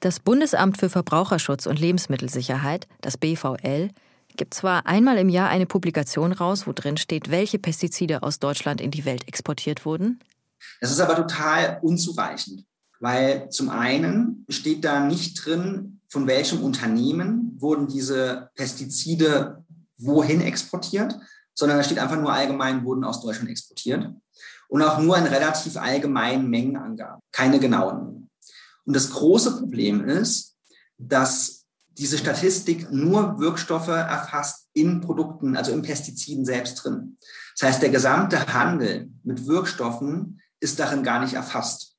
[0.00, 3.90] Das Bundesamt für Verbraucherschutz und Lebensmittelsicherheit, das BVL,
[4.36, 8.80] gibt zwar einmal im Jahr eine Publikation raus, wo drin steht, welche Pestizide aus Deutschland
[8.80, 10.20] in die Welt exportiert wurden.
[10.80, 12.64] Das ist aber total unzureichend,
[13.00, 19.64] weil zum einen steht da nicht drin, von welchem Unternehmen wurden diese Pestizide
[19.98, 21.18] wohin exportiert,
[21.54, 24.10] sondern da steht einfach nur allgemein, wurden aus Deutschland exportiert.
[24.68, 28.28] Und auch nur in relativ allgemeinen Mengenangaben, keine genauen.
[28.84, 30.56] Und das große Problem ist,
[30.98, 31.64] dass
[31.98, 37.16] diese Statistik nur Wirkstoffe erfasst in Produkten, also in Pestiziden selbst drin.
[37.58, 41.95] Das heißt, der gesamte Handel mit Wirkstoffen ist darin gar nicht erfasst.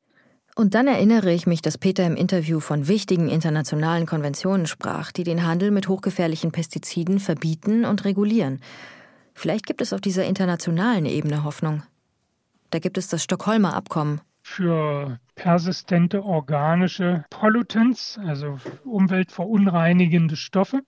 [0.58, 5.24] Und dann erinnere ich mich, dass Peter im Interview von wichtigen internationalen Konventionen sprach, die
[5.24, 8.60] den Handel mit hochgefährlichen Pestiziden verbieten und regulieren.
[9.36, 11.84] Vielleicht gibt es auf dieser internationalen Ebene Hoffnung.
[12.72, 14.20] Da gibt es das Stockholmer Abkommen.
[14.42, 20.80] Für persistente organische Pollutants, also umweltverunreinigende Stoffe.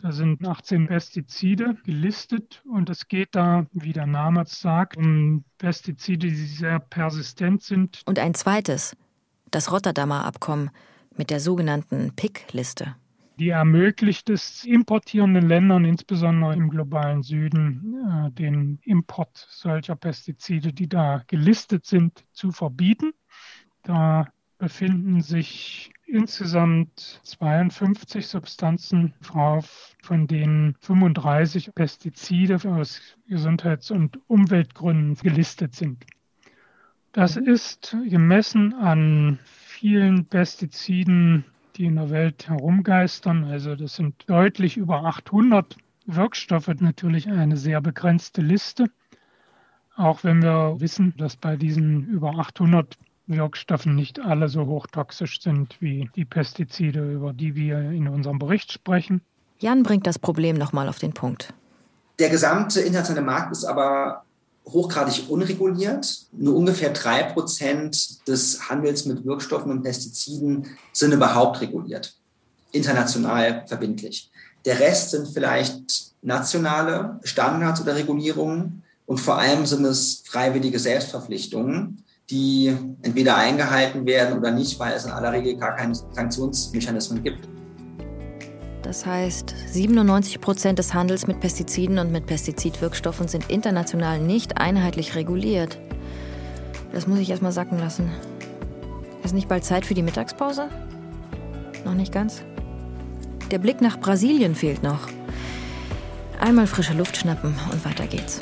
[0.00, 6.28] Da sind 18 Pestizide gelistet und es geht da, wie der Name sagt, um Pestizide,
[6.28, 8.00] die sehr persistent sind.
[8.06, 8.96] Und ein zweites,
[9.50, 10.70] das Rotterdamer Abkommen
[11.16, 12.94] mit der sogenannten PIC-Liste.
[13.38, 20.88] Die ermöglicht es importierenden Ländern, insbesondere im globalen Süden, äh, den Import solcher Pestizide, die
[20.88, 23.12] da gelistet sind, zu verbieten.
[23.84, 24.26] Da
[24.58, 35.76] befinden sich insgesamt 52 Substanzen drauf, von denen 35 Pestizide aus Gesundheits- und Umweltgründen gelistet
[35.76, 36.04] sind.
[37.18, 44.76] Das ist gemessen an vielen Pestiziden, die in der Welt herumgeistern, also das sind deutlich
[44.76, 45.76] über 800
[46.06, 48.84] Wirkstoffe, natürlich eine sehr begrenzte Liste.
[49.96, 55.76] Auch wenn wir wissen, dass bei diesen über 800 Wirkstoffen nicht alle so hochtoxisch sind
[55.80, 59.22] wie die Pestizide, über die wir in unserem Bericht sprechen.
[59.58, 61.52] Jan bringt das Problem nochmal auf den Punkt.
[62.20, 64.22] Der gesamte internationale Markt ist aber
[64.72, 66.26] hochgradig unreguliert.
[66.32, 72.14] Nur ungefähr drei Prozent des Handels mit Wirkstoffen und Pestiziden sind überhaupt reguliert,
[72.72, 74.30] international verbindlich.
[74.64, 82.04] Der Rest sind vielleicht nationale Standards oder Regulierungen und vor allem sind es freiwillige Selbstverpflichtungen,
[82.30, 87.47] die entweder eingehalten werden oder nicht, weil es in aller Regel gar keine Sanktionsmechanismen gibt.
[88.88, 95.14] Das heißt, 97 Prozent des Handels mit Pestiziden und mit Pestizidwirkstoffen sind international nicht einheitlich
[95.14, 95.78] reguliert.
[96.94, 98.10] Das muss ich erstmal sacken lassen.
[99.22, 100.70] Ist nicht bald Zeit für die Mittagspause?
[101.84, 102.40] Noch nicht ganz?
[103.50, 105.06] Der Blick nach Brasilien fehlt noch.
[106.40, 108.40] Einmal frische Luft schnappen und weiter geht's.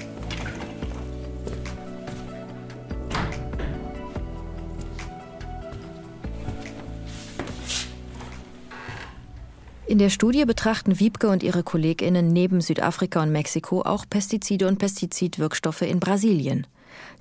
[9.89, 14.81] In der Studie betrachten Wiebke und ihre KollegInnen neben Südafrika und Mexiko auch Pestizide und
[14.81, 16.67] Pestizidwirkstoffe in Brasilien.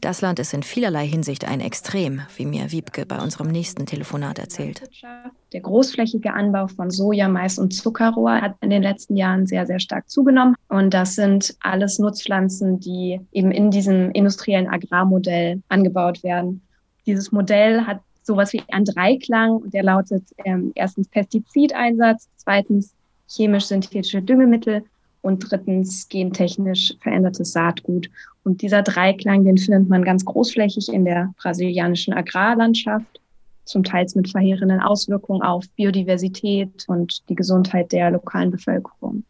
[0.01, 4.39] Das Land ist in vielerlei Hinsicht ein Extrem, wie mir Wiebke bei unserem nächsten Telefonat
[4.39, 4.81] erzählt.
[5.53, 9.79] Der großflächige Anbau von Soja, Mais und Zuckerrohr hat in den letzten Jahren sehr, sehr
[9.79, 10.55] stark zugenommen.
[10.67, 16.61] Und das sind alles Nutzpflanzen, die eben in diesem industriellen Agrarmodell angebaut werden.
[17.05, 22.93] Dieses Modell hat sowas wie ein Dreiklang und der lautet ähm, erstens Pestizideinsatz, zweitens
[23.27, 24.83] chemisch-synthetische Düngemittel
[25.21, 28.09] und drittens gentechnisch verändertes Saatgut.
[28.43, 33.19] Und dieser Dreiklang, den findet man ganz großflächig in der brasilianischen Agrarlandschaft,
[33.63, 39.23] zum Teil mit verheerenden Auswirkungen auf Biodiversität und die Gesundheit der lokalen Bevölkerung.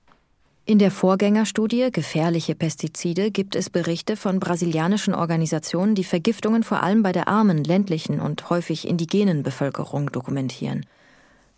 [0.67, 7.03] In der Vorgängerstudie Gefährliche Pestizide gibt es Berichte von brasilianischen Organisationen, die Vergiftungen vor allem
[7.03, 10.87] bei der armen, ländlichen und häufig indigenen Bevölkerung dokumentieren.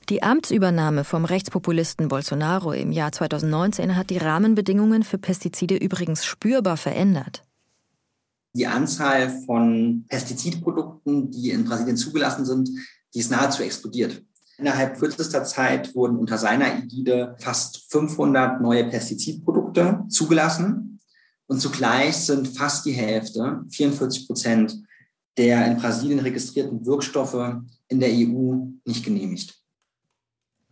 [0.10, 6.76] Die Amtsübernahme vom Rechtspopulisten Bolsonaro im Jahr 2019 hat die Rahmenbedingungen für Pestizide übrigens spürbar
[6.76, 7.44] verändert.
[8.56, 12.70] Die Anzahl von Pestizidprodukten, die in Brasilien zugelassen sind,
[13.14, 14.22] die ist nahezu explodiert.
[14.58, 21.00] Innerhalb kürzester Zeit wurden unter seiner Ägide fast 500 neue Pestizidprodukte zugelassen.
[21.46, 24.78] Und zugleich sind fast die Hälfte, 44 Prozent,
[25.38, 29.62] der in Brasilien registrierten Wirkstoffe in der EU nicht genehmigt.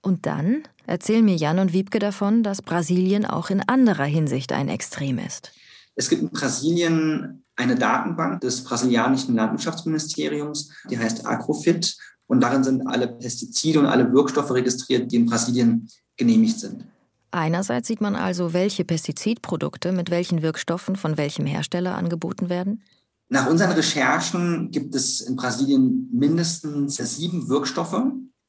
[0.01, 4.69] Und dann erzählen mir Jan und Wiebke davon, dass Brasilien auch in anderer Hinsicht ein
[4.69, 5.51] Extrem ist.
[5.95, 11.97] Es gibt in Brasilien eine Datenbank des brasilianischen Landwirtschaftsministeriums, die heißt Agrofit.
[12.27, 16.85] Und darin sind alle Pestizide und alle Wirkstoffe registriert, die in Brasilien genehmigt sind.
[17.31, 22.81] Einerseits sieht man also, welche Pestizidprodukte mit welchen Wirkstoffen von welchem Hersteller angeboten werden.
[23.27, 28.01] Nach unseren Recherchen gibt es in Brasilien mindestens sieben Wirkstoffe,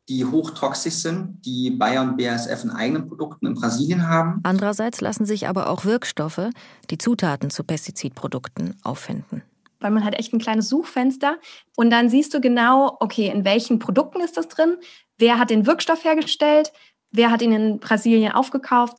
[0.09, 4.41] die hochtoxisch sind, die Bayer und BASF in eigenen Produkten in Brasilien haben.
[4.45, 6.51] Andererseits lassen sich aber auch Wirkstoffe,
[6.91, 9.43] die Zutaten zu Pestizidprodukten, auffinden
[9.81, 11.39] weil man hat echt ein kleines Suchfenster.
[11.77, 14.77] Und dann siehst du genau, okay, in welchen Produkten ist das drin,
[15.19, 16.73] wer hat den Wirkstoff hergestellt,
[17.11, 18.97] wer hat ihn in Brasilien aufgekauft?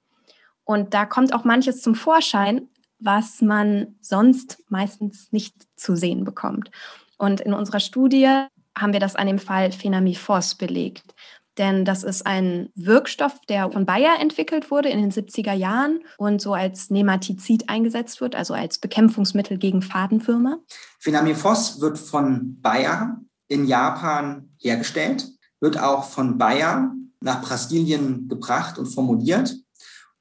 [0.63, 2.67] Und da kommt auch manches zum Vorschein,
[2.99, 6.71] was man sonst meistens nicht zu sehen bekommt.
[7.17, 8.45] Und in unserer Studie
[8.77, 11.13] haben wir das an dem Fall Phenamifos belegt
[11.57, 16.41] denn das ist ein Wirkstoff, der von Bayer entwickelt wurde in den 70er Jahren und
[16.41, 20.59] so als Nematizid eingesetzt wird, also als Bekämpfungsmittel gegen Fadenwürmer.
[20.99, 25.27] Phenamifos wird von Bayer in Japan hergestellt,
[25.59, 29.55] wird auch von Bayer nach Brasilien gebracht und formuliert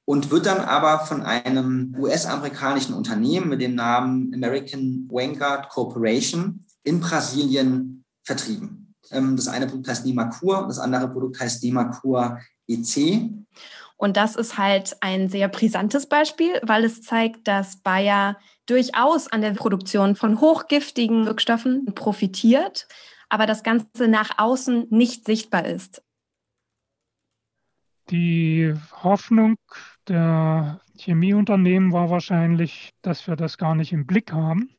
[0.07, 7.01] und wird dann aber von einem US-amerikanischen Unternehmen mit dem Namen American Vanguard Corporation in
[7.01, 8.86] Brasilien vertrieben.
[9.11, 13.31] Ähm, das eine Produkt heißt Nemacur und das andere Produkt heißt Nemacur EC.
[13.97, 19.41] Und das ist halt ein sehr brisantes Beispiel, weil es zeigt, dass Bayer durchaus an
[19.41, 22.89] der Produktion von hochgiftigen Wirkstoffen profitiert,
[23.29, 26.03] aber das Ganze nach außen nicht sichtbar ist.
[28.11, 29.57] Die Hoffnung
[30.07, 34.76] der Chemieunternehmen war wahrscheinlich, dass wir das gar nicht im Blick haben,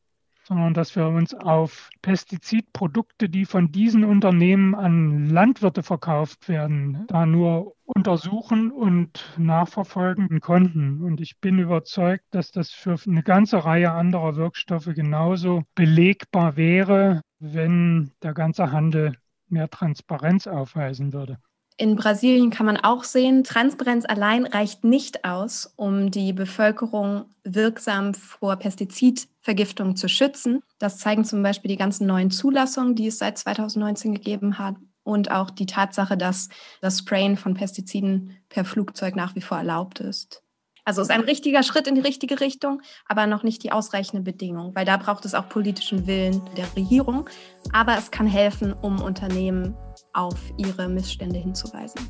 [0.47, 7.25] sondern dass wir uns auf Pestizidprodukte, die von diesen Unternehmen an Landwirte verkauft werden, da
[7.25, 11.03] nur untersuchen und nachverfolgen konnten.
[11.03, 17.21] Und ich bin überzeugt, dass das für eine ganze Reihe anderer Wirkstoffe genauso belegbar wäre,
[17.39, 19.17] wenn der ganze Handel
[19.49, 21.39] mehr Transparenz aufweisen würde.
[21.79, 28.15] In Brasilien kann man auch sehen, Transparenz allein reicht nicht aus, um die Bevölkerung wirksam
[28.15, 30.63] vor Pestizidvergiftung zu schützen.
[30.79, 34.75] Das zeigen zum Beispiel die ganzen neuen Zulassungen, die es seit 2019 gegeben hat.
[35.03, 36.49] Und auch die Tatsache, dass
[36.81, 40.43] das Sprayen von Pestiziden per Flugzeug nach wie vor erlaubt ist.
[40.83, 44.23] Also es ist ein richtiger Schritt in die richtige Richtung, aber noch nicht die ausreichende
[44.23, 47.29] Bedingung, weil da braucht es auch politischen Willen der Regierung.
[47.71, 49.75] Aber es kann helfen, um Unternehmen
[50.17, 52.01] auf ihre Missstände hinzuweisen.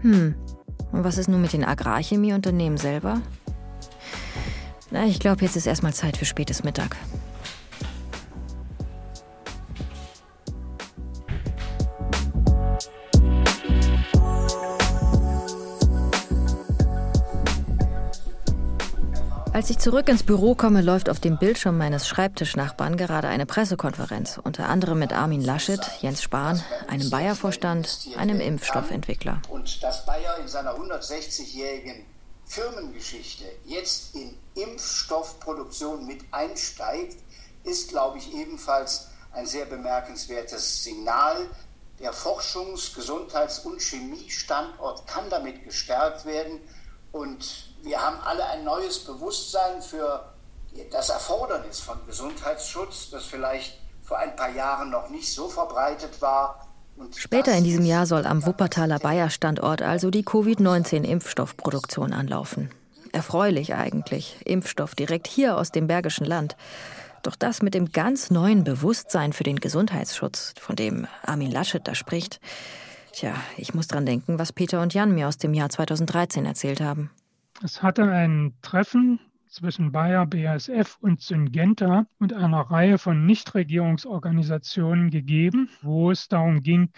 [0.00, 0.34] Hm,
[0.92, 3.20] und was ist nun mit den Agrarchemieunternehmen selber?
[4.90, 6.96] Na, ich glaube, jetzt ist erstmal Zeit für spätes Mittag.
[19.52, 24.38] Als ich zurück ins Büro komme, läuft auf dem Bildschirm meines Schreibtischnachbarn gerade eine Pressekonferenz,
[24.42, 29.42] unter anderem mit Armin Laschet, Jens Spahn, einem Bayer-Vorstand, einem Impfstoffentwickler.
[29.48, 32.06] Und dass Bayer in seiner 160-jährigen
[32.44, 37.16] Firmengeschichte jetzt in Impfstoffproduktion mit einsteigt,
[37.64, 41.48] ist, glaube ich, ebenfalls ein sehr bemerkenswertes Signal.
[41.98, 46.60] Der Forschungs-, Gesundheits- und Chemiestandort kann damit gestärkt werden
[47.10, 50.24] und wir haben alle ein neues Bewusstsein für
[50.90, 56.66] das Erfordernis von Gesundheitsschutz, das vielleicht vor ein paar Jahren noch nicht so verbreitet war.
[56.96, 62.70] Und Später in diesem Jahr soll am Wuppertaler Bayer-Standort also die Covid-19-Impfstoffproduktion anlaufen.
[63.12, 66.56] Erfreulich eigentlich, Impfstoff direkt hier aus dem Bergischen Land.
[67.22, 71.94] Doch das mit dem ganz neuen Bewusstsein für den Gesundheitsschutz, von dem Armin Laschet da
[71.94, 72.40] spricht,
[73.12, 76.80] tja, ich muss dran denken, was Peter und Jan mir aus dem Jahr 2013 erzählt
[76.80, 77.10] haben.
[77.62, 85.68] Es hatte ein Treffen zwischen Bayer, BASF und Syngenta und einer Reihe von Nichtregierungsorganisationen gegeben,
[85.82, 86.90] wo es darum ging,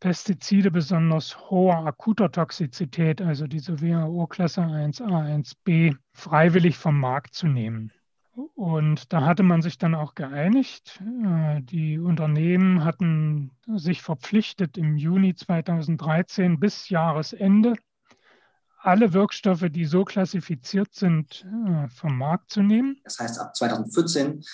[0.00, 7.92] Pestizide besonders hoher akuter Toxizität, also diese WHO-Klasse 1a, 1b, freiwillig vom Markt zu nehmen.
[8.54, 11.02] Und da hatte man sich dann auch geeinigt.
[11.24, 17.74] Äh, die Unternehmen hatten sich verpflichtet, im Juni 2013 bis Jahresende
[18.78, 23.00] alle Wirkstoffe, die so klassifiziert sind, äh, vom Markt zu nehmen.
[23.04, 24.44] Das heißt, ab 2014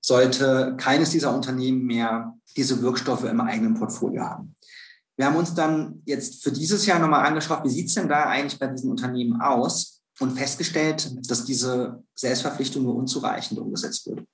[0.00, 4.54] sollte keines dieser Unternehmen mehr diese Wirkstoffe im eigenen Portfolio haben.
[5.16, 8.24] Wir haben uns dann jetzt für dieses Jahr nochmal angeschaut, wie sieht es denn da
[8.24, 14.26] eigentlich bei diesen Unternehmen aus und festgestellt, dass diese Selbstverpflichtung nur unzureichend umgesetzt wird.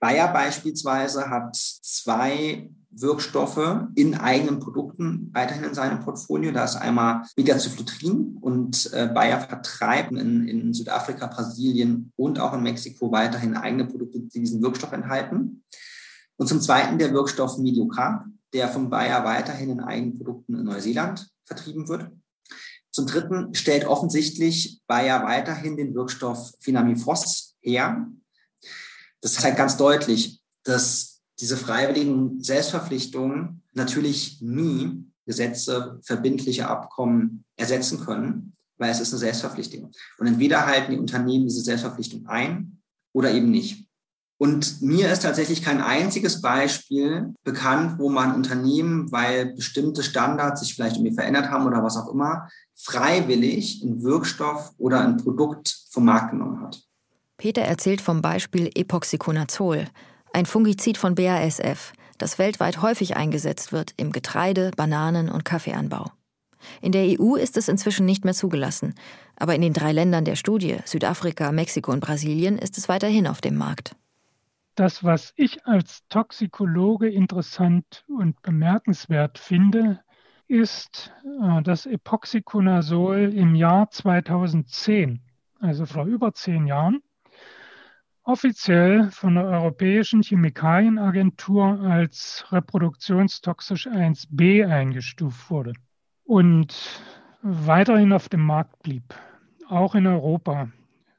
[0.00, 6.52] Bayer beispielsweise hat zwei Wirkstoffe in eigenen Produkten weiterhin in seinem Portfolio.
[6.52, 12.62] Da ist einmal Megacyclotrin und äh, Bayer vertreibt in, in Südafrika, Brasilien und auch in
[12.62, 15.64] Mexiko weiterhin eigene Produkte, die diesen Wirkstoff enthalten.
[16.36, 21.28] Und zum Zweiten der Wirkstoff Mediocarb, der von Bayer weiterhin in eigenen Produkten in Neuseeland
[21.44, 22.10] vertrieben wird.
[22.90, 28.08] Zum Dritten stellt offensichtlich Bayer weiterhin den Wirkstoff Finamifos her.
[29.20, 38.54] Das zeigt ganz deutlich, dass diese freiwilligen Selbstverpflichtungen natürlich nie Gesetze, verbindliche Abkommen ersetzen können,
[38.78, 39.90] weil es ist eine Selbstverpflichtung.
[40.18, 42.78] Und entweder halten die Unternehmen diese Selbstverpflichtung ein
[43.12, 43.86] oder eben nicht.
[44.36, 50.74] Und mir ist tatsächlich kein einziges Beispiel bekannt, wo man Unternehmen, weil bestimmte Standards sich
[50.74, 56.04] vielleicht irgendwie verändert haben oder was auch immer, freiwillig einen Wirkstoff oder ein Produkt vom
[56.04, 56.82] Markt genommen hat.
[57.38, 59.86] Peter erzählt vom Beispiel Epoxyconazol,
[60.34, 66.10] ein Fungizid von BASF, das weltweit häufig eingesetzt wird im Getreide-, Bananen- und Kaffeeanbau.
[66.80, 68.94] In der EU ist es inzwischen nicht mehr zugelassen,
[69.36, 73.40] aber in den drei Ländern der Studie, Südafrika, Mexiko und Brasilien, ist es weiterhin auf
[73.40, 73.94] dem Markt.
[74.74, 80.00] Das, was ich als Toxikologe interessant und bemerkenswert finde,
[80.48, 81.12] ist,
[81.42, 85.20] äh, dass Epoxyconazol im Jahr 2010,
[85.60, 87.02] also vor über zehn Jahren,
[88.24, 95.74] offiziell von der Europäischen Chemikalienagentur als reproduktionstoxisch 1b eingestuft wurde
[96.24, 96.74] und
[97.42, 99.14] weiterhin auf dem Markt blieb,
[99.68, 100.68] auch in Europa,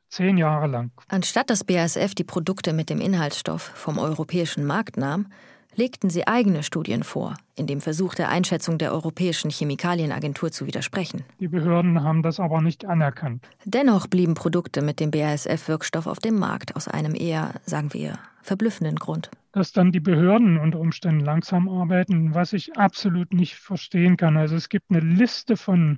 [0.10, 0.92] zehn Jahre lang.
[1.08, 5.28] Anstatt dass BASF die Produkte mit dem Inhaltsstoff vom europäischen Markt nahm,
[5.76, 11.24] legten sie eigene Studien vor, in dem Versuch der Einschätzung der Europäischen Chemikalienagentur zu widersprechen.
[11.40, 13.48] Die Behörden haben das aber nicht anerkannt.
[13.66, 18.96] Dennoch blieben Produkte mit dem BASF-Wirkstoff auf dem Markt aus einem eher, sagen wir, verblüffenden
[18.96, 19.30] Grund.
[19.52, 24.38] Dass dann die Behörden unter Umständen langsam arbeiten, was ich absolut nicht verstehen kann.
[24.38, 25.98] Also es gibt eine Liste von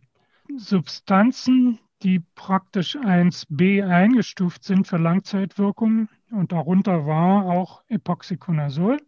[0.55, 6.09] Substanzen, die praktisch 1b eingestuft sind für Langzeitwirkungen.
[6.32, 8.99] Und darunter war auch Epoxyconazol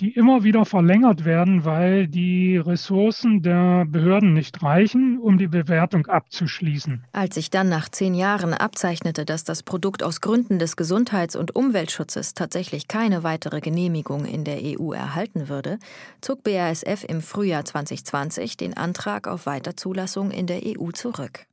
[0.00, 6.06] die immer wieder verlängert werden, weil die Ressourcen der Behörden nicht reichen, um die Bewertung
[6.06, 7.04] abzuschließen.
[7.12, 11.54] Als sich dann nach zehn Jahren abzeichnete, dass das Produkt aus Gründen des Gesundheits- und
[11.54, 15.78] Umweltschutzes tatsächlich keine weitere Genehmigung in der EU erhalten würde,
[16.20, 21.46] zog BASF im Frühjahr 2020 den Antrag auf Weiterzulassung in der EU zurück.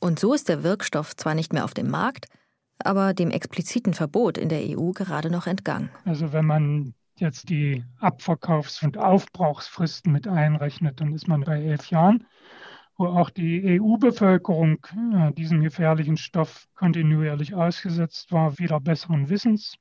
[0.00, 2.26] Und so ist der Wirkstoff zwar nicht mehr auf dem Markt,
[2.78, 5.90] aber dem expliziten Verbot in der EU gerade noch entgangen.
[6.04, 11.90] Also wenn man jetzt die Abverkaufs- und Aufbrauchsfristen mit einrechnet, dann ist man bei elf
[11.90, 12.26] Jahren,
[12.96, 19.76] wo auch die EU-Bevölkerung äh, diesem gefährlichen Stoff kontinuierlich ausgesetzt war, wieder besseren Wissens.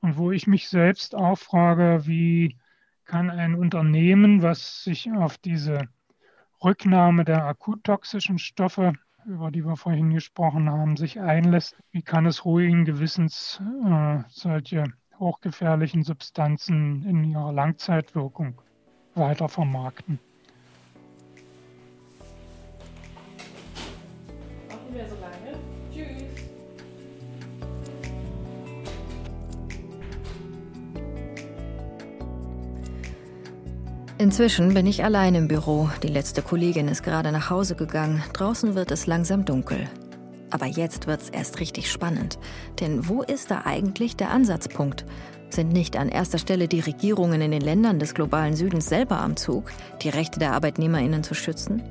[0.00, 2.58] Und wo ich mich selbst auch frage, wie
[3.04, 5.88] kann ein Unternehmen, was sich auf diese
[6.62, 8.92] Rücknahme der akuttoxischen Stoffe,
[9.26, 14.84] über die wir vorhin gesprochen haben, sich einlässt, wie kann es ruhigen Gewissens äh, solche
[15.22, 18.60] hochgefährlichen Substanzen in ihrer Langzeitwirkung
[19.14, 20.18] weiter vermarkten.
[24.68, 25.58] Auch mehr so lange.
[25.92, 26.24] Tschüss.
[34.18, 35.88] Inzwischen bin ich allein im Büro.
[36.02, 38.22] Die letzte Kollegin ist gerade nach Hause gegangen.
[38.32, 39.88] Draußen wird es langsam dunkel.
[40.52, 42.38] Aber jetzt wird's erst richtig spannend.
[42.78, 45.06] Denn wo ist da eigentlich der Ansatzpunkt?
[45.48, 49.36] Sind nicht an erster Stelle die Regierungen in den Ländern des globalen Südens selber am
[49.36, 49.72] Zug,
[50.02, 51.82] die Rechte der ArbeitnehmerInnen zu schützen?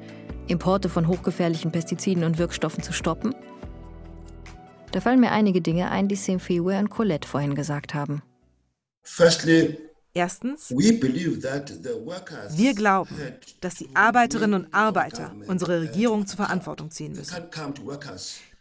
[0.48, 3.34] Importe von hochgefährlichen Pestiziden und Wirkstoffen zu stoppen?
[4.92, 8.22] Da fallen mir einige Dinge ein, die Simfiwe und Colette vorhin gesagt haben.
[10.14, 10.94] Erstens, wir
[12.76, 13.16] glauben,
[13.62, 17.34] dass die Arbeiterinnen und Arbeiter unsere Regierung zur Verantwortung ziehen müssen.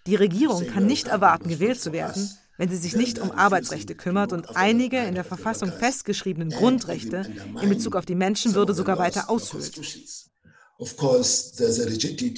[0.07, 4.33] Die Regierung kann nicht erwarten, gewählt zu werden, wenn sie sich nicht um Arbeitsrechte kümmert
[4.33, 7.31] und einige in der Verfassung festgeschriebenen Grundrechte
[7.61, 9.81] in Bezug auf die Menschenwürde sogar weiter aushöhlt.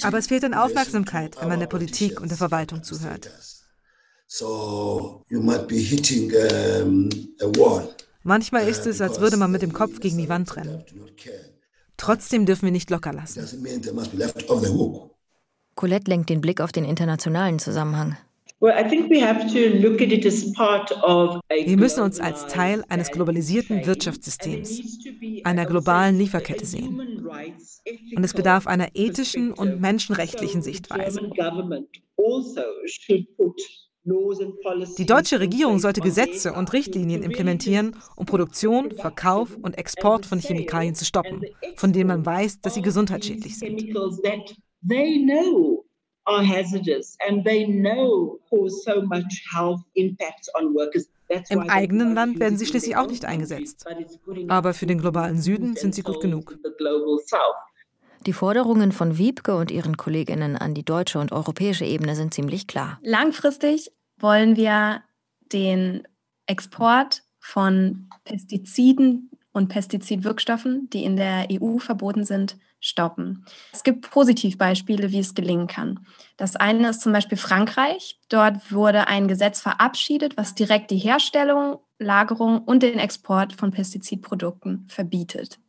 [0.01, 3.29] Aber es fehlt an Aufmerksamkeit, wenn man der Politik und der Verwaltung zuhört.
[8.23, 10.83] Manchmal ist es, als würde man mit dem Kopf gegen die Wand rennen.
[11.97, 13.45] Trotzdem dürfen wir nicht locker lassen.
[15.75, 18.17] Colette lenkt den Blick auf den internationalen Zusammenhang.
[18.59, 18.87] Wir
[21.77, 24.81] müssen uns als Teil eines globalisierten Wirtschaftssystems,
[25.43, 27.27] einer globalen Lieferkette sehen.
[28.15, 31.29] Und es bedarf einer ethischen und menschenrechtlichen Sichtweise.
[34.97, 40.95] Die deutsche Regierung sollte Gesetze und Richtlinien implementieren, um Produktion, Verkauf und Export von Chemikalien
[40.95, 41.41] zu stoppen,
[41.75, 43.93] von denen man weiß, dass sie gesundheitsschädlich sind
[44.87, 45.85] they know
[46.25, 51.09] are hazardous and they know cause so much health impacts on workers.
[51.49, 53.85] Im eigenen Land werden sie schließlich auch nicht eingesetzt.
[54.49, 56.57] Aber für den globalen Süden sind sie gut genug.
[58.25, 62.67] Die Forderungen von Wiebke und ihren Kolleginnen an die deutsche und europäische Ebene sind ziemlich
[62.67, 62.99] klar.
[63.01, 65.01] Langfristig wollen wir
[65.51, 66.07] den
[66.45, 73.45] Export von Pestiziden und Pestizidwirkstoffen, die in der EU verboten sind, stoppen.
[73.71, 76.05] Es gibt Positivbeispiele, wie es gelingen kann.
[76.35, 78.19] Das eine ist zum Beispiel Frankreich.
[78.27, 84.87] Dort wurde ein Gesetz verabschiedet, was direkt die Herstellung, Lagerung und den Export von Pestizidprodukten
[84.89, 85.59] verbietet.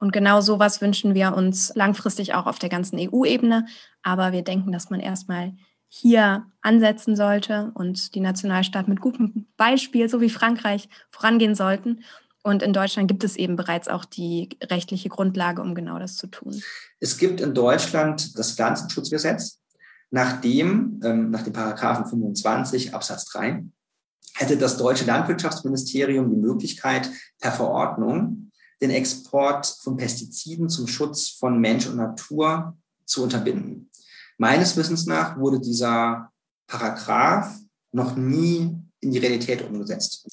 [0.00, 3.66] Und genau sowas wünschen wir uns langfristig auch auf der ganzen EU-Ebene.
[4.02, 5.52] Aber wir denken, dass man erstmal
[5.88, 12.02] hier ansetzen sollte und die Nationalstaaten mit gutem Beispiel, so wie Frankreich, vorangehen sollten
[12.42, 16.26] und in Deutschland gibt es eben bereits auch die rechtliche Grundlage, um genau das zu
[16.26, 16.62] tun.
[16.98, 19.58] Es gibt in Deutschland das Pflanzenschutzgesetz,
[20.10, 23.64] nach dem, ähm, nach dem Paragraphen 25 Absatz 3,
[24.34, 31.60] hätte das deutsche Landwirtschaftsministerium die Möglichkeit, per Verordnung den Export von Pestiziden zum Schutz von
[31.60, 33.90] Mensch und Natur zu unterbinden.
[34.38, 36.32] Meines Wissens nach wurde dieser
[36.66, 37.58] Paragraph
[37.92, 40.26] noch nie in die Realität umgesetzt.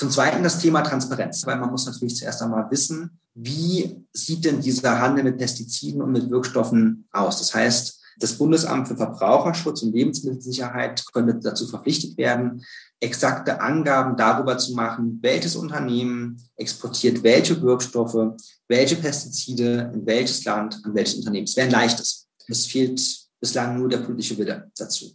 [0.00, 4.62] Zum Zweiten das Thema Transparenz, weil man muss natürlich zuerst einmal wissen, wie sieht denn
[4.62, 7.36] dieser Handel mit Pestiziden und mit Wirkstoffen aus?
[7.36, 12.64] Das heißt, Das Bundesamt für Verbraucherschutz und Lebensmittelsicherheit könnte dazu verpflichtet werden,
[12.98, 18.38] exakte Angaben darüber zu machen, welches Unternehmen exportiert welche Wirkstoffe,
[18.68, 21.44] welche Pestizide in welches Land, an welches Unternehmen.
[21.44, 22.26] Es wäre ein leichtes.
[22.48, 23.00] Es fehlt
[23.38, 25.14] bislang nur der politische Wille dazu.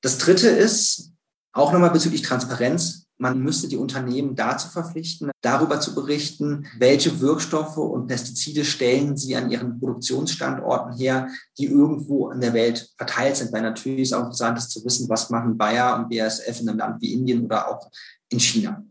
[0.00, 1.12] Das Dritte ist,
[1.52, 7.78] auch nochmal bezüglich Transparenz, man müsste die Unternehmen dazu verpflichten, darüber zu berichten, welche Wirkstoffe
[7.78, 13.52] und Pestizide stellen sie an ihren Produktionsstandorten her, die irgendwo in der Welt verteilt sind.
[13.52, 16.78] Weil natürlich ist auch interessant ist zu wissen, was machen Bayer und BASF in einem
[16.78, 17.90] Land wie Indien oder auch
[18.28, 18.84] in China.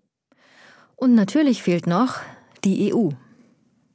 [0.96, 2.18] Und natürlich fehlt noch
[2.64, 3.10] die EU.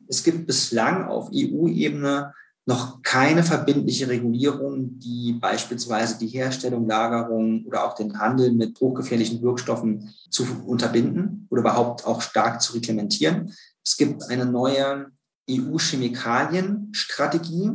[0.07, 2.35] Es gibt bislang auf EU-Ebene
[2.67, 9.43] noch keine verbindliche Regulierung, die beispielsweise die Herstellung, Lagerung oder auch den Handel mit hochgefährlichen
[9.43, 13.53] Wirkstoffen zu unterbinden oder überhaupt auch stark zu reglementieren.
[13.85, 15.11] Es gibt eine neue
[15.49, 17.71] EU-Chemikalienstrategie,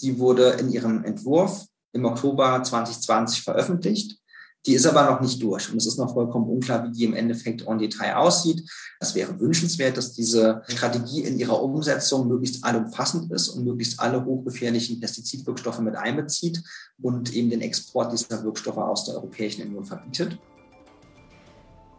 [0.00, 4.17] die wurde in ihrem Entwurf im Oktober 2020 veröffentlicht.
[4.66, 7.14] Die ist aber noch nicht durch und es ist noch vollkommen unklar, wie die im
[7.14, 8.68] Endeffekt en Detail aussieht.
[9.00, 14.24] Es wäre wünschenswert, dass diese Strategie in ihrer Umsetzung möglichst allumfassend ist und möglichst alle
[14.24, 16.62] hochgefährlichen Pestizidwirkstoffe mit einbezieht
[17.00, 20.38] und eben den Export dieser Wirkstoffe aus der Europäischen Union verbietet.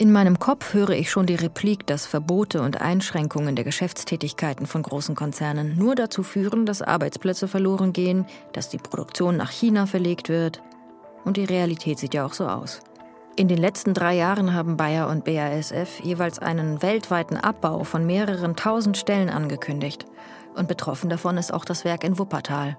[0.02, 4.82] In meinem Kopf höre ich schon die Replik, dass Verbote und Einschränkungen der Geschäftstätigkeiten von
[4.82, 10.30] großen Konzernen nur dazu führen, dass Arbeitsplätze verloren gehen, dass die Produktion nach China verlegt
[10.30, 10.62] wird,
[11.26, 12.82] und die Realität sieht ja auch so aus.
[13.36, 18.56] In den letzten drei Jahren haben Bayer und BASF jeweils einen weltweiten Abbau von mehreren
[18.56, 20.06] tausend Stellen angekündigt.
[20.56, 22.78] Und betroffen davon ist auch das Werk in Wuppertal.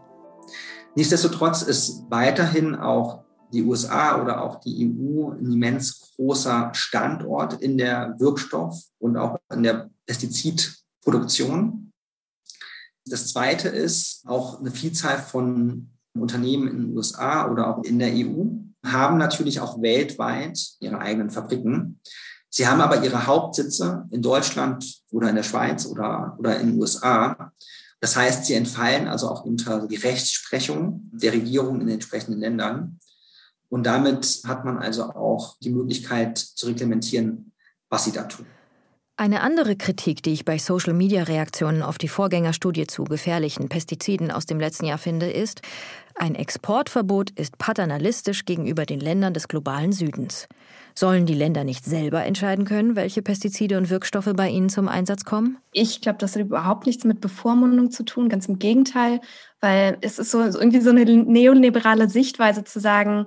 [0.96, 7.78] Nichtsdestotrotz ist weiterhin auch die USA oder auch die EU ein immens großer Standort in
[7.78, 11.92] der Wirkstoff- und auch in der Pestizidproduktion.
[13.06, 18.12] Das Zweite ist auch eine Vielzahl von Unternehmen in den USA oder auch in der
[18.12, 18.44] EU
[18.84, 22.00] haben natürlich auch weltweit ihre eigenen Fabriken.
[22.48, 26.80] Sie haben aber ihre Hauptsitze in Deutschland oder in der Schweiz oder, oder in den
[26.80, 27.52] USA.
[28.00, 32.98] Das heißt, sie entfallen also auch unter die Rechtsprechung der Regierung in den entsprechenden Ländern.
[33.68, 37.52] Und damit hat man also auch die Möglichkeit zu reglementieren,
[37.88, 38.46] was sie da tun.
[39.20, 44.58] Eine andere Kritik, die ich bei Social-Media-Reaktionen auf die Vorgängerstudie zu gefährlichen Pestiziden aus dem
[44.58, 45.60] letzten Jahr finde, ist,
[46.14, 50.48] ein Exportverbot ist paternalistisch gegenüber den Ländern des globalen Südens.
[50.94, 55.26] Sollen die Länder nicht selber entscheiden können, welche Pestizide und Wirkstoffe bei ihnen zum Einsatz
[55.26, 55.58] kommen?
[55.72, 59.20] Ich glaube, das hat überhaupt nichts mit Bevormundung zu tun, ganz im Gegenteil,
[59.60, 63.26] weil es ist so irgendwie so eine neoliberale Sichtweise zu sagen,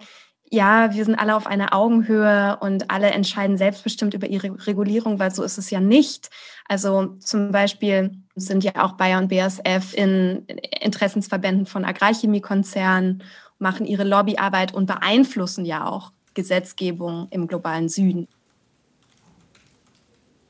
[0.54, 5.34] ja, wir sind alle auf einer Augenhöhe und alle entscheiden selbstbestimmt über ihre Regulierung, weil
[5.34, 6.30] so ist es ja nicht.
[6.68, 10.46] Also zum Beispiel sind ja auch Bayer und BASF in
[10.80, 13.24] Interessensverbänden von Agrarchemiekonzernen,
[13.58, 18.28] machen ihre Lobbyarbeit und beeinflussen ja auch Gesetzgebung im globalen Süden.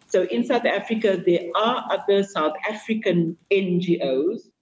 [0.09, 4.52] So in South Africa, there are other South African NGOs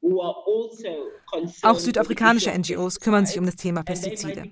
[1.62, 4.52] auch südafrikanische NGOs kümmern sich um das Thema Pestizide.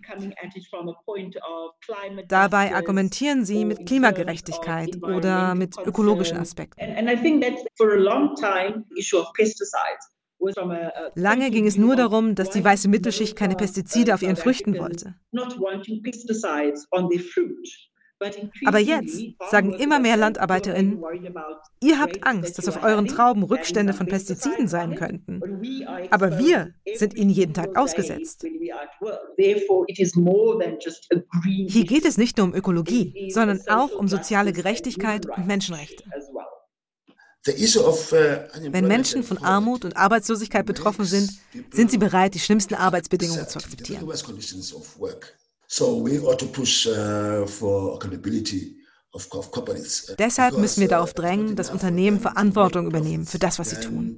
[2.28, 6.80] Dabei argumentieren sie mit Klimagerechtigkeit oder mit ökologischen Aspekten.
[11.16, 15.16] Lange ging es nur darum, dass die weiße Mittelschicht keine Pestizide auf ihren Früchten wollte.
[18.65, 21.01] Aber jetzt sagen immer mehr Landarbeiterinnen,
[21.82, 25.41] ihr habt Angst, dass auf euren Trauben Rückstände von Pestiziden sein könnten.
[26.11, 28.45] Aber wir sind ihnen jeden Tag ausgesetzt.
[31.67, 36.03] Hier geht es nicht nur um Ökologie, sondern auch um soziale Gerechtigkeit und Menschenrechte.
[37.45, 41.32] Wenn Menschen von Armut und Arbeitslosigkeit betroffen sind,
[41.72, 44.05] sind sie bereit, die schlimmsten Arbeitsbedingungen zu akzeptieren.
[45.72, 48.80] So we ought to push uh, for accountability.
[50.20, 54.15] Deshalb müssen wir darauf drängen, dass Unternehmen Verantwortung übernehmen für das, was sie tun.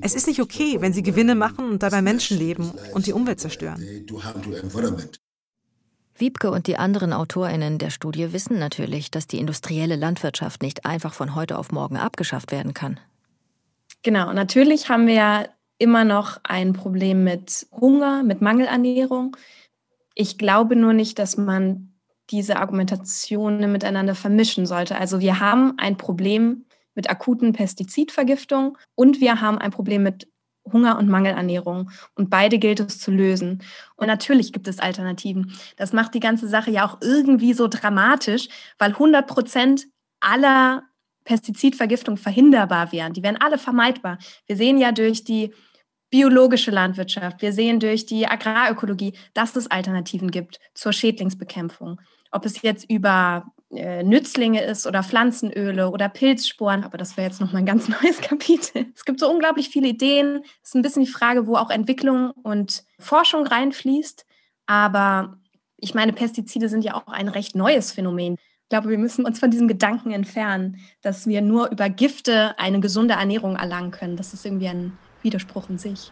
[0.00, 3.40] Es ist nicht okay, wenn sie Gewinne machen und dabei Menschen leben und die Umwelt
[3.40, 3.82] zerstören.
[6.14, 11.12] Wiebke und die anderen AutorInnen der Studie wissen natürlich, dass die industrielle Landwirtschaft nicht einfach
[11.12, 13.00] von heute auf morgen abgeschafft werden kann.
[14.02, 15.48] Genau, natürlich haben wir
[15.78, 19.36] immer noch ein Problem mit Hunger, mit Mangelernährung.
[20.14, 21.92] Ich glaube nur nicht, dass man
[22.30, 24.98] diese Argumentationen miteinander vermischen sollte.
[24.98, 26.64] Also wir haben ein Problem
[26.94, 30.28] mit akuten Pestizidvergiftung und wir haben ein Problem mit
[30.72, 31.90] Hunger und Mangelernährung.
[32.14, 33.62] Und beide gilt es zu lösen.
[33.94, 35.52] Und natürlich gibt es Alternativen.
[35.76, 38.48] Das macht die ganze Sache ja auch irgendwie so dramatisch,
[38.78, 39.86] weil 100 Prozent
[40.20, 40.82] aller
[41.26, 43.12] Pestizidvergiftung verhinderbar wären.
[43.12, 44.18] Die wären alle vermeidbar.
[44.46, 45.52] Wir sehen ja durch die
[46.08, 52.00] biologische Landwirtschaft, wir sehen durch die Agrarökologie, dass es Alternativen gibt zur Schädlingsbekämpfung.
[52.30, 57.40] Ob es jetzt über äh, Nützlinge ist oder Pflanzenöle oder Pilzsporen, aber das wäre jetzt
[57.40, 58.86] noch mal ein ganz neues Kapitel.
[58.94, 60.42] Es gibt so unglaublich viele Ideen.
[60.62, 64.24] Es ist ein bisschen die Frage, wo auch Entwicklung und Forschung reinfließt.
[64.66, 65.38] Aber
[65.78, 68.36] ich meine, Pestizide sind ja auch ein recht neues Phänomen.
[68.66, 72.80] Ich glaube, wir müssen uns von diesem Gedanken entfernen, dass wir nur über Gifte eine
[72.80, 74.16] gesunde Ernährung erlangen können.
[74.16, 76.10] Das ist irgendwie ein Widerspruch in sich.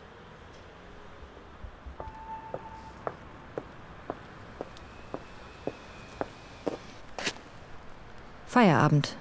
[8.47, 9.17] Feierabend.